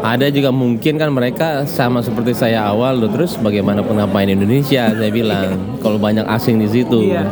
Ada 0.00 0.32
juga 0.32 0.48
mungkin 0.48 0.96
kan 0.96 1.12
mereka 1.12 1.68
sama 1.68 2.00
seperti 2.00 2.32
saya 2.32 2.64
awal 2.64 2.96
loh 2.96 3.12
terus 3.12 3.36
bagaimana 3.38 3.84
pemain 3.84 4.26
Indonesia 4.26 4.88
saya 4.98 5.10
bilang 5.12 5.76
kalau 5.84 6.00
banyak 6.00 6.24
asing 6.32 6.56
di 6.56 6.72
situ. 6.72 7.12
Iya. 7.12 7.28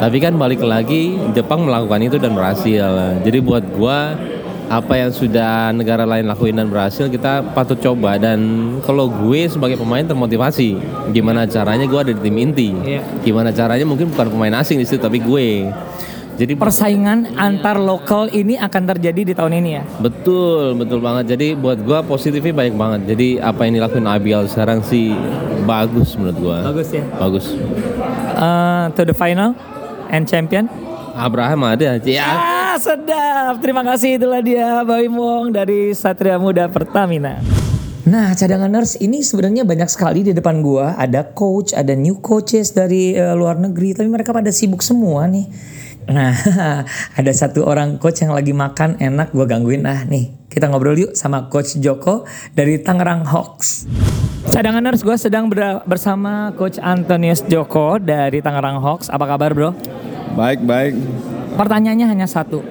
Tapi 0.00 0.16
kan 0.16 0.40
balik 0.40 0.64
lagi 0.64 1.20
Jepang 1.36 1.68
melakukan 1.68 2.00
itu 2.00 2.16
dan 2.16 2.32
berhasil. 2.32 3.20
Jadi 3.20 3.38
buat 3.44 3.68
gua 3.76 4.16
apa 4.70 4.94
yang 4.94 5.10
sudah 5.10 5.74
negara 5.74 6.06
lain 6.06 6.30
lakuin 6.30 6.54
dan 6.54 6.70
berhasil 6.70 7.10
kita 7.10 7.42
patut 7.58 7.74
coba 7.82 8.22
dan 8.22 8.38
kalau 8.86 9.10
gue 9.10 9.50
sebagai 9.50 9.74
pemain 9.74 10.06
termotivasi 10.06 10.78
gimana 11.10 11.42
caranya 11.42 11.90
gue 11.90 11.98
ada 11.98 12.12
di 12.14 12.22
tim 12.22 12.38
inti 12.38 12.70
Iya. 12.70 13.02
gimana 13.26 13.50
caranya 13.50 13.82
mungkin 13.82 14.14
bukan 14.14 14.30
pemain 14.30 14.62
asing 14.62 14.78
di 14.78 14.86
situ 14.86 15.02
tapi 15.02 15.18
gue 15.18 15.66
jadi 16.38 16.56
Persaingan 16.56 17.36
antar 17.36 17.76
lokal 17.76 18.32
ini 18.32 18.56
akan 18.56 18.96
terjadi 18.96 19.28
di 19.28 19.34
tahun 19.36 19.60
ini 19.60 19.76
ya. 19.76 19.84
Betul, 20.00 20.72
betul 20.72 20.96
banget. 21.04 21.36
Jadi 21.36 21.52
buat 21.52 21.76
gua 21.84 22.00
positifnya 22.00 22.56
banyak 22.56 22.80
banget. 22.80 23.00
Jadi 23.12 23.36
apa 23.36 23.68
yang 23.68 23.76
dilakuin 23.76 24.08
ABL 24.08 24.48
sekarang 24.48 24.80
sih 24.80 25.12
bagus 25.68 26.16
menurut 26.16 26.38
gua. 26.40 26.58
Bagus 26.72 26.96
ya. 26.96 27.04
Bagus. 27.20 27.44
Eh, 28.40 28.84
to 28.96 29.04
the 29.04 29.12
final 29.12 29.52
and 30.08 30.24
champion. 30.24 30.64
Abraham 31.12 31.60
ada. 31.60 32.00
Ya. 32.08 32.59
Ah, 32.70 32.78
sedap. 32.78 33.58
Terima 33.58 33.82
kasih 33.82 34.14
itulah 34.14 34.38
dia 34.38 34.86
Bawi 34.86 35.10
Wong 35.10 35.50
dari 35.50 35.90
Satria 35.90 36.38
Muda 36.38 36.70
Pertamina. 36.70 37.42
Nah, 38.06 38.30
cadanganers 38.38 38.94
ini 39.02 39.26
sebenarnya 39.26 39.66
banyak 39.66 39.90
sekali 39.90 40.22
di 40.22 40.30
depan 40.30 40.62
gua. 40.62 40.94
Ada 40.94 41.34
coach, 41.34 41.74
ada 41.74 41.98
new 41.98 42.22
coaches 42.22 42.70
dari 42.70 43.18
eh, 43.18 43.34
luar 43.34 43.58
negeri, 43.58 43.98
tapi 43.98 44.06
mereka 44.06 44.30
pada 44.30 44.54
sibuk 44.54 44.86
semua 44.86 45.26
nih. 45.26 45.50
Nah, 46.14 46.30
ada 47.18 47.32
satu 47.34 47.66
orang 47.66 47.98
coach 47.98 48.22
yang 48.22 48.38
lagi 48.38 48.54
makan 48.54 49.02
enak 49.02 49.34
gua 49.34 49.50
gangguin. 49.50 49.82
Ah, 49.82 50.06
nih, 50.06 50.30
kita 50.46 50.70
ngobrol 50.70 50.94
yuk 50.94 51.18
sama 51.18 51.50
coach 51.50 51.74
Joko 51.74 52.22
dari 52.54 52.78
Tangerang 52.78 53.26
Hawks. 53.26 53.90
Cadanganers, 54.54 55.02
gue 55.02 55.18
sedang 55.18 55.50
ber- 55.50 55.82
bersama 55.90 56.54
coach 56.54 56.78
Antonius 56.78 57.42
Joko 57.50 57.98
dari 57.98 58.38
Tangerang 58.38 58.78
Hawks. 58.78 59.10
Apa 59.10 59.26
kabar, 59.26 59.58
Bro? 59.58 59.74
Baik, 60.38 60.62
baik. 60.62 60.94
Pertanyaannya 61.54 62.06
hanya 62.06 62.26
satu. 62.26 62.62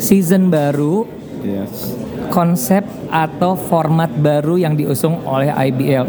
Season 0.00 0.48
baru, 0.48 1.04
Yes. 1.44 1.92
konsep 2.32 2.82
atau 3.12 3.52
format 3.52 4.08
baru 4.08 4.56
yang 4.56 4.72
diusung 4.74 5.20
oleh 5.28 5.52
IBL. 5.52 6.08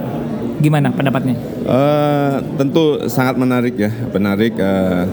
Gimana 0.64 0.90
pendapatnya? 0.96 1.36
Eh, 1.68 2.36
tentu 2.56 3.04
sangat 3.12 3.36
menarik 3.36 3.76
ya, 3.76 3.92
menarik 4.16 4.56
eh, 4.56 5.04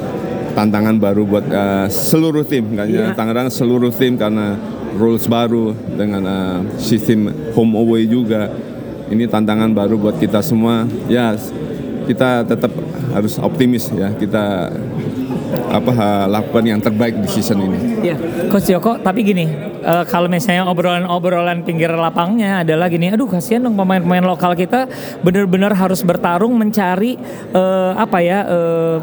tantangan 0.55 0.95
baru 1.03 1.27
buat 1.27 1.47
eh, 1.51 1.87
seluruh 1.91 2.47
tim, 2.47 2.79
kan. 2.79 2.87
Iya. 2.87 3.19
Tangerang 3.19 3.51
seluruh 3.51 3.91
tim 3.91 4.15
karena 4.15 4.55
rules 4.95 5.27
baru 5.27 5.75
dengan 5.99 6.23
eh, 6.23 6.59
sistem 6.79 7.35
home 7.59 7.75
away 7.75 8.07
juga. 8.07 8.47
Ini 9.11 9.27
tantangan 9.27 9.75
baru 9.75 9.99
buat 9.99 10.17
kita 10.23 10.39
semua. 10.41 10.87
Ya, 11.11 11.35
kita 12.07 12.47
tetap 12.47 12.71
harus 13.13 13.37
optimis 13.43 13.91
ya. 13.93 14.15
Kita 14.15 14.71
apa 15.73 15.93
lakukan 16.29 16.65
yang 16.65 16.81
terbaik 16.81 17.17
di 17.21 17.29
season 17.29 17.65
ini. 17.65 17.79
Iya, 18.03 18.17
Coach 18.49 18.69
Joko. 18.69 18.99
Tapi 18.99 19.21
gini, 19.25 19.45
eh, 19.81 20.05
kalau 20.09 20.29
misalnya 20.29 20.69
obrolan-obrolan 20.69 21.65
pinggir 21.65 21.93
lapangnya 21.93 22.61
adalah 22.65 22.89
gini, 22.89 23.13
aduh 23.13 23.29
kasihan 23.29 23.65
dong 23.65 23.77
pemain-pemain 23.77 24.25
lokal 24.25 24.53
kita 24.53 24.89
benar-benar 25.21 25.73
harus 25.73 26.01
bertarung 26.03 26.57
mencari 26.57 27.17
eh, 27.53 27.93
apa 27.95 28.19
ya 28.21 28.39
eh, 28.47 28.97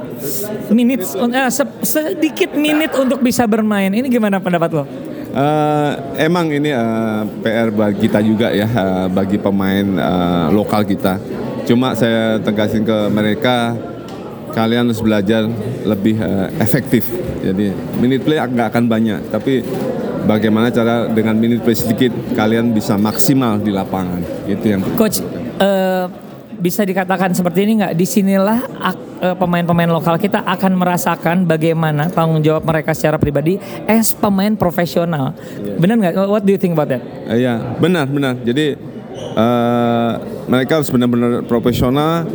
minit 0.70 1.06
eh, 1.06 1.50
se- 1.50 1.80
sedikit 1.82 2.54
minit 2.54 2.94
untuk 2.96 3.22
bisa 3.22 3.46
bermain. 3.46 3.90
Ini 3.90 4.06
gimana 4.10 4.38
pendapat 4.38 4.70
lo? 4.74 4.84
Eh, 5.30 5.92
emang 6.26 6.50
ini 6.50 6.74
eh, 6.74 7.22
PR 7.46 7.70
bagi 7.70 8.10
kita 8.10 8.18
juga 8.26 8.50
ya, 8.50 8.66
eh, 8.66 9.08
bagi 9.14 9.38
pemain 9.38 9.86
eh, 9.86 10.48
lokal 10.50 10.86
kita. 10.86 11.22
Cuma 11.70 11.94
saya 11.94 12.42
tegasin 12.42 12.82
ke 12.82 12.98
mereka, 13.14 13.78
kalian 14.54 14.90
harus 14.90 15.02
belajar 15.02 15.46
lebih 15.86 16.16
eh, 16.20 16.48
efektif. 16.60 17.08
Jadi 17.40 17.72
minute 17.98 18.24
play 18.24 18.38
nggak 18.40 18.68
akan 18.76 18.86
banyak, 18.92 19.32
tapi 19.32 19.64
bagaimana 20.26 20.70
cara 20.70 21.08
dengan 21.08 21.36
minute 21.38 21.64
play 21.64 21.78
sedikit 21.78 22.12
kalian 22.36 22.76
bisa 22.76 23.00
maksimal 23.00 23.58
di 23.58 23.72
lapangan. 23.72 24.22
Itu 24.46 24.66
yang 24.66 24.82
Coach, 25.00 25.24
eh, 25.60 26.06
bisa 26.60 26.84
dikatakan 26.84 27.32
seperti 27.32 27.64
ini 27.64 27.80
nggak? 27.80 27.94
Di 27.96 28.06
sinilah 28.06 28.60
eh, 29.24 29.36
pemain-pemain 29.36 29.90
lokal 29.90 30.20
kita 30.20 30.44
akan 30.44 30.76
merasakan 30.76 31.48
bagaimana 31.48 32.12
tanggung 32.12 32.44
jawab 32.44 32.68
mereka 32.68 32.92
secara 32.92 33.16
pribadi 33.16 33.56
as 33.88 34.12
pemain 34.12 34.54
profesional. 34.60 35.32
Benar 35.80 35.96
nggak? 35.96 36.14
What 36.28 36.44
do 36.44 36.52
you 36.52 36.60
think 36.60 36.76
about 36.76 36.92
that? 36.92 37.02
Iya, 37.32 37.80
benar, 37.80 38.06
benar. 38.12 38.36
Jadi 38.44 38.76
eh, 39.16 40.12
mereka 40.52 40.84
harus 40.84 40.92
benar-benar 40.92 41.48
profesional. 41.48 42.28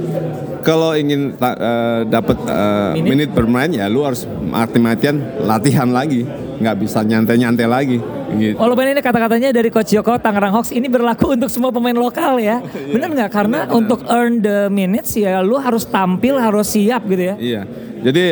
Kalau 0.64 0.96
ingin 0.96 1.36
eh, 1.36 2.00
dapat 2.08 2.38
eh, 2.48 2.92
Minute? 2.96 3.08
menit 3.12 3.30
bermain 3.36 3.68
ya, 3.68 3.84
lu 3.92 4.00
harus 4.00 4.24
mati-matian 4.24 5.44
latihan 5.44 5.86
lagi, 5.92 6.24
nggak 6.58 6.76
bisa 6.80 7.04
nyantai-nyantai 7.04 7.68
lagi. 7.68 7.98
Gitu. 8.34 8.56
Walaupun 8.58 8.88
ini 8.88 8.98
kata-katanya 9.04 9.54
dari 9.54 9.68
Coach 9.70 9.94
Joko 9.94 10.18
Tangerang 10.18 10.56
Hawks 10.56 10.74
ini 10.74 10.90
berlaku 10.90 11.36
untuk 11.38 11.52
semua 11.52 11.70
pemain 11.70 11.94
lokal 11.94 12.40
ya. 12.40 12.58
Benar 12.96 13.12
nggak? 13.12 13.30
Karena 13.30 13.58
untuk 13.70 14.02
earn 14.08 14.40
the 14.40 14.66
minutes 14.72 15.14
ya 15.14 15.44
lu 15.44 15.60
harus 15.60 15.86
tampil, 15.86 16.40
harus 16.40 16.72
siap 16.72 17.04
gitu 17.06 17.22
ya. 17.30 17.34
Iya. 17.36 17.62
Jadi 18.02 18.24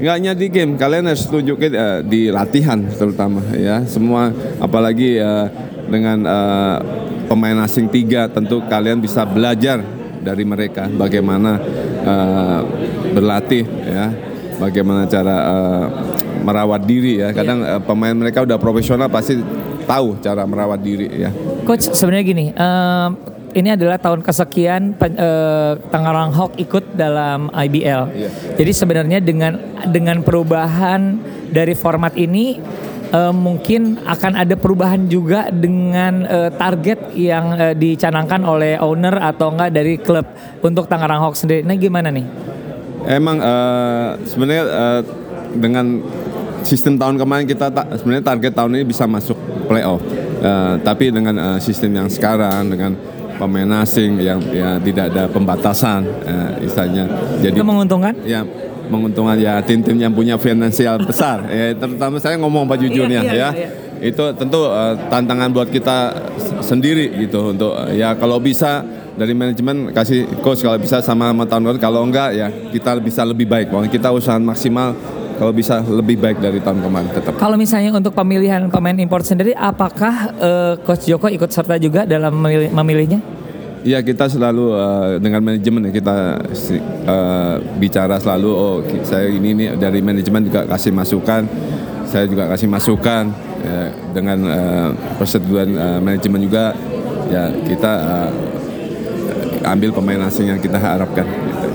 nggak 0.00 0.14
hanya 0.16 0.32
di 0.34 0.46
game, 0.48 0.74
kalian 0.74 1.06
harus 1.06 1.24
tunjukin 1.30 1.72
eh, 1.72 2.00
di 2.04 2.28
latihan 2.28 2.82
terutama 2.90 3.40
ya. 3.54 3.86
Semua 3.86 4.34
apalagi 4.58 5.16
eh, 5.16 5.46
dengan 5.86 6.18
eh, 6.26 6.76
pemain 7.30 7.62
asing 7.62 7.86
tiga, 7.88 8.26
tentu 8.26 8.60
kalian 8.66 8.98
bisa 8.98 9.22
belajar 9.22 9.99
dari 10.20 10.44
mereka 10.44 10.86
bagaimana 10.86 11.56
eh, 12.04 12.60
berlatih 13.16 13.64
ya, 13.84 14.12
bagaimana 14.60 15.08
cara 15.08 15.36
eh, 15.40 15.86
merawat 16.44 16.82
diri 16.84 17.20
ya. 17.20 17.32
Kadang 17.32 17.64
eh, 17.64 17.80
pemain 17.82 18.14
mereka 18.14 18.44
udah 18.44 18.60
profesional 18.60 19.08
pasti 19.08 19.40
tahu 19.88 20.20
cara 20.20 20.44
merawat 20.44 20.80
diri 20.80 21.08
ya. 21.08 21.30
Coach 21.64 21.90
sebenarnya 21.92 22.24
gini, 22.24 22.46
em, 22.54 23.10
ini 23.50 23.68
adalah 23.74 23.98
tahun 23.98 24.22
kesekian 24.22 24.94
eh, 25.00 25.72
Tangerang 25.90 26.30
Hawk 26.30 26.54
ikut 26.60 26.94
dalam 26.94 27.50
IBL. 27.50 28.02
Iya. 28.14 28.30
Jadi 28.60 28.72
sebenarnya 28.72 29.18
dengan 29.18 29.58
dengan 29.90 30.22
perubahan 30.22 31.18
dari 31.50 31.74
format 31.74 32.14
ini 32.14 32.60
eh, 33.10 33.34
mungkin 33.34 33.98
akan 34.02 34.32
ada 34.38 34.54
perubahan 34.54 35.06
juga 35.06 35.50
dengan 35.50 36.24
eh, 36.24 36.50
target 36.54 37.12
yang 37.14 37.58
eh, 37.58 37.74
dicanangkan 37.74 38.42
oleh 38.42 38.78
owner 38.78 39.18
atau 39.18 39.52
enggak 39.52 39.70
dari 39.70 39.94
klub 39.98 40.26
untuk 40.62 40.86
Tangerang 40.86 41.20
Hawk 41.26 41.36
sendiri. 41.36 41.66
Nah 41.66 41.76
gimana 41.76 42.08
nih? 42.08 42.26
Emang 43.06 43.38
eh, 43.40 44.08
sebenarnya 44.24 44.64
eh, 44.66 45.00
dengan 45.50 45.86
sistem 46.62 47.00
tahun 47.00 47.16
kemarin 47.16 47.48
kita 47.48 47.72
ta- 47.72 47.88
sebenarnya 47.96 48.24
target 48.24 48.52
tahun 48.52 48.70
ini 48.76 48.84
bisa 48.84 49.08
masuk 49.08 49.36
playoff. 49.66 50.04
Eh, 50.40 50.74
tapi 50.84 51.10
dengan 51.10 51.34
eh, 51.36 51.58
sistem 51.58 52.04
yang 52.04 52.08
sekarang 52.08 52.68
dengan 52.70 52.92
pemain 53.40 53.80
asing 53.80 54.20
yang 54.20 54.36
ya 54.52 54.76
tidak 54.76 55.16
ada 55.16 55.24
pembatasan 55.32 56.04
eh, 56.28 56.68
istilahnya. 56.68 57.04
Jadi 57.40 57.56
Itu 57.56 57.64
menguntungkan? 57.64 58.12
ya 58.28 58.44
menguntungkan 58.90 59.36
ya 59.36 59.58
tim-tim 59.60 59.96
yang 59.96 60.10
punya 60.10 60.34
finansial 60.36 60.98
besar. 61.00 61.46
ya 61.46 61.72
terutama 61.80 62.18
saya 62.18 62.34
ngomong 62.36 62.66
Pak 62.66 62.78
jujurnya 62.80 63.22
Iya, 63.22 63.30
iya, 63.30 63.38
ya. 63.40 63.50
iya, 63.54 63.68
Itu 64.02 64.32
tentu 64.34 64.66
eh, 64.66 64.94
tantangan 65.06 65.48
buat 65.48 65.68
kita 65.68 66.12
sendiri 66.60 67.14
gitu 67.20 67.52
untuk 67.52 67.72
eh, 67.86 67.98
ya 67.98 68.12
kalau 68.14 68.36
bisa 68.36 68.82
dari 69.12 69.32
manajemen 69.32 69.90
kasih 69.90 70.24
coach 70.40 70.60
kalau 70.60 70.76
bisa 70.76 70.98
sama 70.98 71.28
sama 71.28 71.44
tahun 71.44 71.62
lalu 71.66 71.78
kalau 71.78 72.00
enggak 72.02 72.32
ya 72.32 72.48
kita 72.70 72.96
bisa 72.98 73.20
lebih 73.22 73.44
baik 73.44 73.68
pokoknya 73.68 73.90
kita 73.90 74.08
usaha 74.08 74.36
maksimal 74.36 74.96
kalau 75.34 75.52
bisa 75.52 75.80
lebih 75.80 76.16
baik 76.16 76.36
dari 76.36 76.58
tahun 76.58 76.80
kemarin 76.80 77.08
tetap 77.10 77.32
Kalau 77.34 77.56
misalnya 77.56 77.92
untuk 77.92 78.12
pemilihan 78.12 78.68
pemain 78.68 78.92
import 78.94 79.24
sendiri, 79.24 79.52
apakah 79.52 80.14
eh, 80.34 80.74
Coach 80.80 81.04
Joko 81.04 81.28
ikut 81.28 81.48
serta 81.48 81.76
juga 81.76 82.04
dalam 82.04 82.32
memilih- 82.34 82.68
memilihnya? 82.70 83.20
Iya 83.80 84.04
kita 84.04 84.28
selalu 84.28 84.76
eh, 84.76 85.10
dengan 85.24 85.40
manajemen 85.40 85.88
ya 85.88 85.92
kita 85.96 86.16
eh, 86.76 87.56
bicara 87.80 88.20
selalu 88.20 88.50
oh 88.52 88.76
saya 89.08 89.32
ini 89.32 89.56
nih 89.56 89.68
dari 89.80 90.04
manajemen 90.04 90.44
juga 90.44 90.68
kasih 90.68 90.92
masukan 90.92 91.48
saya 92.04 92.26
juga 92.26 92.50
kasih 92.50 92.68
masukan 92.68 93.30
ya, 93.64 93.88
dengan 94.12 94.38
eh, 94.44 94.88
persetujuan 95.16 95.68
eh, 95.72 96.00
manajemen 96.02 96.40
juga 96.44 96.76
ya 97.32 97.48
kita 97.64 97.92
eh, 98.04 98.30
ambil 99.64 99.96
pemain 99.96 100.28
asing 100.28 100.50
yang 100.50 100.60
kita 100.60 100.76
harapkan. 100.76 101.24
gitu. 101.24 101.68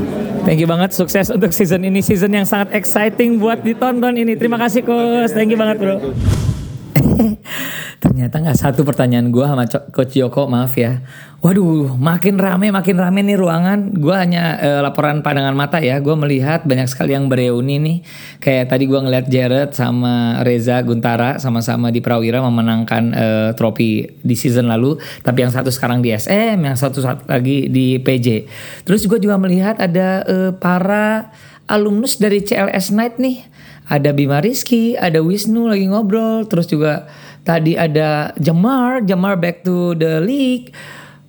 Thank 0.46 0.62
you 0.62 0.70
banget 0.70 0.94
sukses 0.94 1.34
untuk 1.34 1.50
season 1.50 1.82
ini 1.82 2.06
season 2.06 2.30
yang 2.30 2.46
sangat 2.46 2.70
exciting 2.78 3.42
buat 3.42 3.66
ditonton 3.66 4.14
ini. 4.14 4.38
Terima 4.38 4.62
kasih 4.62 4.86
coach. 4.86 5.34
Thank 5.34 5.50
you 5.50 5.58
banget 5.58 5.82
bro. 5.82 5.98
Ternyata 8.16 8.48
nggak 8.48 8.56
satu 8.64 8.88
pertanyaan 8.88 9.28
gua 9.28 9.52
sama 9.52 9.68
Co- 9.68 9.92
Coach 9.92 10.16
Yoko 10.16 10.48
maaf 10.48 10.80
ya. 10.80 11.04
Waduh, 11.44 12.00
makin 12.00 12.40
rame 12.40 12.72
makin 12.72 12.96
rame 12.96 13.20
nih 13.28 13.36
ruangan. 13.36 13.92
Gua 13.92 14.24
hanya 14.24 14.56
eh, 14.56 14.80
laporan 14.80 15.20
pandangan 15.20 15.52
mata 15.52 15.84
ya. 15.84 16.00
Gua 16.00 16.16
melihat 16.16 16.64
banyak 16.64 16.88
sekali 16.88 17.12
yang 17.12 17.28
bereuni 17.28 17.76
nih. 17.76 17.98
Kayak 18.40 18.72
tadi 18.72 18.88
gua 18.88 19.04
ngeliat 19.04 19.28
Jared 19.28 19.76
sama 19.76 20.40
Reza 20.48 20.80
Guntara 20.80 21.44
sama-sama 21.44 21.92
di 21.92 22.00
Prawira 22.00 22.40
memenangkan 22.40 23.04
eh, 23.12 23.50
trofi 23.52 24.08
di 24.08 24.36
season 24.40 24.72
lalu. 24.72 24.96
Tapi 25.20 25.44
yang 25.44 25.52
satu 25.52 25.68
sekarang 25.68 26.00
di 26.00 26.16
SM, 26.16 26.56
yang 26.56 26.80
satu 26.80 27.04
lagi 27.28 27.68
di 27.68 28.00
PJ. 28.00 28.48
Terus 28.88 29.12
gue 29.12 29.20
juga 29.20 29.36
melihat 29.36 29.76
ada 29.76 30.24
eh, 30.24 30.52
para 30.56 31.36
alumnus 31.68 32.16
dari 32.16 32.40
CLS 32.40 32.96
Night 32.96 33.20
nih. 33.20 33.44
Ada 33.86 34.16
Bima 34.16 34.40
Rizky, 34.40 34.96
ada 34.96 35.20
Wisnu 35.20 35.68
lagi 35.70 35.86
ngobrol, 35.86 36.48
terus 36.50 36.66
juga 36.66 37.06
tadi 37.46 37.78
ada 37.78 38.34
Jamar, 38.42 39.06
Jamar 39.06 39.38
back 39.38 39.62
to 39.62 39.94
the 39.94 40.18
league. 40.20 40.74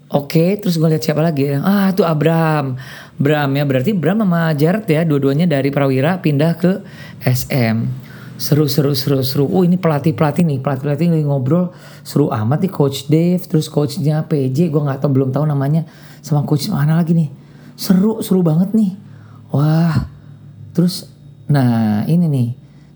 Oke, 0.06 0.56
terus 0.56 0.80
gue 0.80 0.88
lihat 0.88 1.02
siapa 1.04 1.20
lagi? 1.20 1.52
Ah, 1.60 1.92
itu 1.92 2.00
Abram. 2.06 2.78
Bram 3.20 3.50
ya, 3.52 3.64
berarti 3.66 3.90
Bram 3.92 4.22
sama 4.22 4.54
Jared 4.56 4.86
ya, 4.88 5.02
dua-duanya 5.04 5.44
dari 5.44 5.68
Prawira 5.68 6.22
pindah 6.22 6.56
ke 6.56 6.80
SM. 7.20 8.06
Seru, 8.36 8.68
seru, 8.68 8.92
seru, 8.92 9.24
seru. 9.24 9.48
Oh 9.48 9.64
ini 9.64 9.80
pelatih-pelatih 9.80 10.44
nih, 10.44 10.60
pelatih-pelatih 10.60 11.10
lagi 11.10 11.24
ngobrol. 11.24 11.72
Seru 12.06 12.28
amat 12.30 12.64
nih 12.64 12.72
Coach 12.72 13.08
Dave, 13.08 13.40
terus 13.42 13.66
coachnya 13.66 14.24
PJ, 14.28 14.68
gue 14.68 14.80
nggak 14.80 15.02
tahu 15.02 15.10
belum 15.10 15.32
tahu 15.32 15.48
namanya. 15.48 15.88
Sama 16.22 16.46
coach 16.46 16.68
mana 16.70 17.00
lagi 17.00 17.16
nih. 17.16 17.28
Seru, 17.74 18.22
seru 18.22 18.44
banget 18.46 18.76
nih. 18.76 18.94
Wah, 19.50 20.06
terus 20.70 21.08
nah 21.50 22.06
ini 22.06 22.28
nih. 22.28 22.48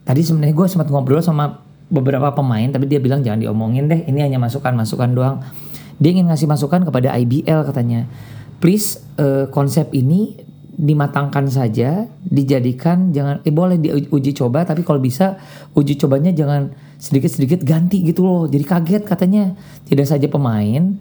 Tadi 0.06 0.20
sebenarnya 0.20 0.54
gue 0.54 0.66
sempat 0.68 0.88
ngobrol 0.92 1.24
sama 1.24 1.69
beberapa 1.90 2.30
pemain, 2.32 2.70
tapi 2.70 2.86
dia 2.86 3.02
bilang 3.02 3.20
jangan 3.20 3.42
diomongin 3.42 3.90
deh. 3.90 4.06
Ini 4.06 4.30
hanya 4.30 4.38
masukan-masukan 4.38 5.10
doang. 5.12 5.42
Dia 6.00 6.16
ingin 6.16 6.30
ngasih 6.30 6.48
masukan 6.48 6.86
kepada 6.86 7.12
IBL 7.18 7.66
katanya. 7.66 8.06
Please 8.62 9.02
eh, 9.20 9.50
konsep 9.50 9.90
ini 9.92 10.38
dimatangkan 10.80 11.50
saja, 11.52 12.08
dijadikan 12.24 13.12
jangan 13.12 13.44
eh 13.44 13.52
boleh 13.52 13.76
diuji 13.76 14.32
coba 14.32 14.64
tapi 14.64 14.80
kalau 14.80 14.96
bisa 14.96 15.36
uji 15.76 16.00
cobanya 16.00 16.32
jangan 16.32 16.72
sedikit-sedikit 16.96 17.66
ganti 17.66 18.00
gitu 18.00 18.24
loh. 18.24 18.48
Jadi 18.48 18.64
kaget 18.64 19.02
katanya. 19.04 19.52
Tidak 19.84 20.06
saja 20.06 20.24
pemain 20.30 20.96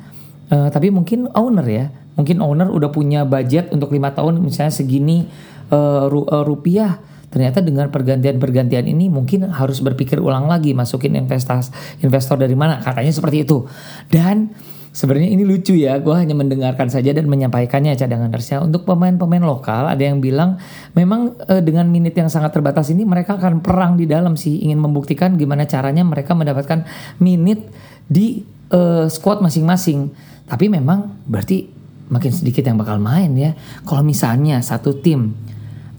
eh, 0.49 0.69
tapi 0.73 0.91
mungkin 0.91 1.31
owner 1.31 1.67
ya. 1.69 1.85
Mungkin 2.19 2.43
owner 2.43 2.67
udah 2.67 2.91
punya 2.91 3.23
budget 3.23 3.71
untuk 3.71 3.95
lima 3.95 4.11
tahun 4.11 4.43
misalnya 4.43 4.73
segini 4.73 5.29
eh, 5.71 6.05
rupiah. 6.43 6.99
Ternyata 7.29 7.61
dengan 7.61 7.93
pergantian-pergantian 7.93 8.89
ini 8.89 9.07
mungkin 9.07 9.45
harus 9.53 9.79
berpikir 9.85 10.17
ulang 10.17 10.49
lagi 10.49 10.73
masukin 10.73 11.13
investasi 11.13 12.01
investor 12.01 12.41
dari 12.41 12.57
mana 12.57 12.81
katanya 12.81 13.13
seperti 13.13 13.45
itu. 13.45 13.69
Dan 14.09 14.49
sebenarnya 14.89 15.29
ini 15.29 15.45
lucu 15.45 15.77
ya, 15.77 16.01
gue 16.01 16.11
hanya 16.17 16.33
mendengarkan 16.33 16.89
saja 16.89 17.13
dan 17.13 17.29
menyampaikannya 17.29 17.93
cadangan 17.93 18.33
ya. 18.33 18.57
Untuk 18.65 18.83
pemain-pemain 18.89 19.45
lokal 19.45 19.85
ada 19.93 20.01
yang 20.01 20.17
bilang 20.19 20.57
memang 20.97 21.37
eh, 21.45 21.61
dengan 21.61 21.85
minit 21.85 22.17
yang 22.17 22.33
sangat 22.33 22.49
terbatas 22.49 22.89
ini 22.89 23.05
mereka 23.05 23.37
akan 23.37 23.61
perang 23.61 23.93
di 23.95 24.09
dalam 24.09 24.33
sih 24.33 24.65
ingin 24.65 24.81
membuktikan 24.81 25.37
gimana 25.37 25.69
caranya 25.69 26.01
mereka 26.01 26.33
mendapatkan 26.33 26.85
minit 27.21 27.69
di 28.09 28.41
eh, 28.73 29.05
squad 29.05 29.45
masing-masing. 29.45 30.09
Tapi 30.49 30.65
memang 30.65 31.29
berarti 31.29 31.69
makin 32.09 32.33
sedikit 32.33 32.65
yang 32.65 32.81
bakal 32.81 32.97
main 32.97 33.37
ya. 33.37 33.53
Kalau 33.85 34.01
misalnya 34.01 34.65
satu 34.65 34.97
tim 34.97 35.37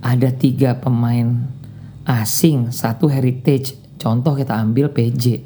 ada 0.00 0.28
tiga 0.32 0.76
pemain 0.80 1.46
asing, 2.04 2.72
satu 2.72 3.06
heritage. 3.06 3.76
Contoh 4.00 4.32
kita 4.32 4.56
ambil 4.56 4.88
PJ. 4.88 5.44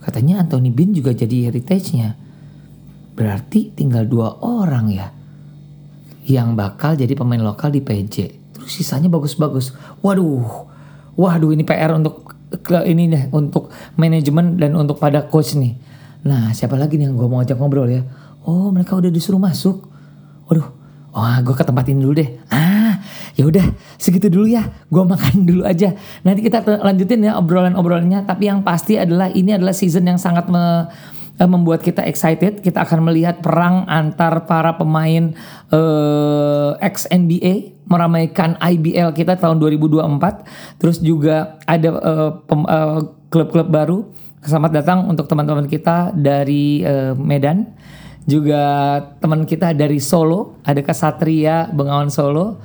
Katanya 0.00 0.44
Anthony 0.44 0.72
Bean 0.72 0.92
juga 0.92 1.12
jadi 1.12 1.48
heritage-nya. 1.48 2.16
Berarti 3.16 3.72
tinggal 3.72 4.08
dua 4.08 4.40
orang 4.40 4.86
ya 4.88 5.12
yang 6.24 6.54
bakal 6.54 6.96
jadi 6.96 7.12
pemain 7.16 7.40
lokal 7.40 7.72
di 7.72 7.80
PJ. 7.84 8.16
Terus 8.56 8.70
sisanya 8.70 9.08
bagus-bagus. 9.08 9.72
Waduh, 10.04 10.68
waduh 11.16 11.50
ini 11.52 11.64
PR 11.64 11.96
untuk 11.96 12.36
ini 12.84 13.06
deh 13.06 13.24
untuk 13.30 13.70
manajemen 13.96 14.58
dan 14.58 14.76
untuk 14.76 14.98
pada 15.00 15.26
coach 15.26 15.56
nih. 15.56 15.76
Nah 16.26 16.52
siapa 16.52 16.76
lagi 16.76 17.00
nih 17.00 17.08
yang 17.08 17.16
gue 17.16 17.28
mau 17.28 17.40
ajak 17.40 17.56
ngobrol 17.56 17.88
ya? 17.88 18.04
Oh 18.44 18.68
mereka 18.72 18.96
udah 18.96 19.08
disuruh 19.08 19.40
masuk. 19.40 19.84
Waduh, 20.48 20.68
wah 21.12 21.38
gue 21.44 21.54
ke 21.54 21.64
tempat 21.64 21.84
ini 21.88 22.02
dulu 22.02 22.14
deh. 22.18 22.30
Ah 22.50 22.89
ya 23.34 23.44
udah 23.46 23.66
segitu 24.00 24.30
dulu 24.30 24.46
ya. 24.50 24.66
Gue 24.88 25.04
makan 25.06 25.42
dulu 25.48 25.62
aja. 25.66 25.94
Nanti 26.22 26.40
kita 26.46 26.62
lanjutin 26.64 27.26
ya 27.26 27.36
obrolan-obrolannya. 27.38 28.24
Tapi 28.26 28.48
yang 28.50 28.62
pasti 28.62 28.96
adalah 28.96 29.30
ini 29.30 29.54
adalah 29.54 29.74
season 29.74 30.06
yang 30.06 30.18
sangat 30.18 30.46
me- 30.50 30.86
eh, 31.40 31.48
membuat 31.48 31.82
kita 31.82 32.04
excited. 32.06 32.60
Kita 32.60 32.84
akan 32.84 33.10
melihat 33.10 33.40
perang 33.40 33.86
antar 33.86 34.44
para 34.44 34.76
pemain 34.76 35.34
eh, 35.70 36.70
ex 36.84 37.06
NBA 37.10 37.80
meramaikan 37.90 38.54
IBL 38.62 39.10
kita 39.18 39.34
tahun 39.34 39.58
2024. 39.58 40.78
Terus 40.78 41.02
juga 41.02 41.58
ada 41.66 41.88
eh, 41.90 42.30
pem- 42.46 42.70
eh, 42.70 43.00
klub-klub 43.30 43.68
baru. 43.70 43.98
Selamat 44.40 44.72
datang 44.72 45.04
untuk 45.04 45.28
teman-teman 45.28 45.68
kita 45.68 46.16
dari 46.16 46.80
eh, 46.80 47.12
Medan. 47.18 47.76
Juga 48.28 48.62
teman 49.18 49.42
kita 49.48 49.72
dari 49.74 49.98
Solo, 49.98 50.60
ada 50.62 50.78
Kesatria 50.84 51.66
Bengawan 51.72 52.12
Solo. 52.12 52.60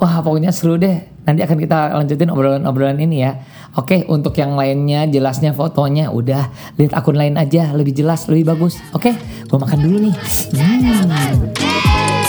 Wah 0.00 0.24
pokoknya 0.24 0.48
seru 0.48 0.80
deh. 0.80 0.96
Nanti 1.28 1.44
akan 1.44 1.60
kita 1.60 1.92
lanjutin 1.92 2.32
obrolan-obrolan 2.32 2.96
ini 3.04 3.20
ya. 3.20 3.36
Oke 3.76 4.08
untuk 4.08 4.32
yang 4.40 4.56
lainnya 4.56 5.04
jelasnya 5.06 5.52
fotonya 5.52 6.08
udah 6.08 6.48
lihat 6.80 6.96
akun 6.96 7.14
lain 7.14 7.36
aja 7.36 7.70
lebih 7.76 7.92
jelas 7.92 8.24
lebih 8.26 8.48
bagus. 8.56 8.80
Oke 8.96 9.12
gue 9.44 9.58
makan 9.60 9.78
dulu 9.78 9.96
nih. 10.08 10.14
Hmm. 10.56 11.52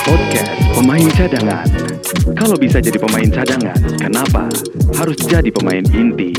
Podcast 0.04 0.52
pemain 0.76 1.08
cadangan. 1.16 1.68
Kalau 2.36 2.56
bisa 2.60 2.84
jadi 2.84 2.98
pemain 3.00 3.30
cadangan, 3.32 3.78
kenapa 3.96 4.52
harus 5.00 5.18
jadi 5.24 5.48
pemain 5.54 5.86
inti? 5.96 6.36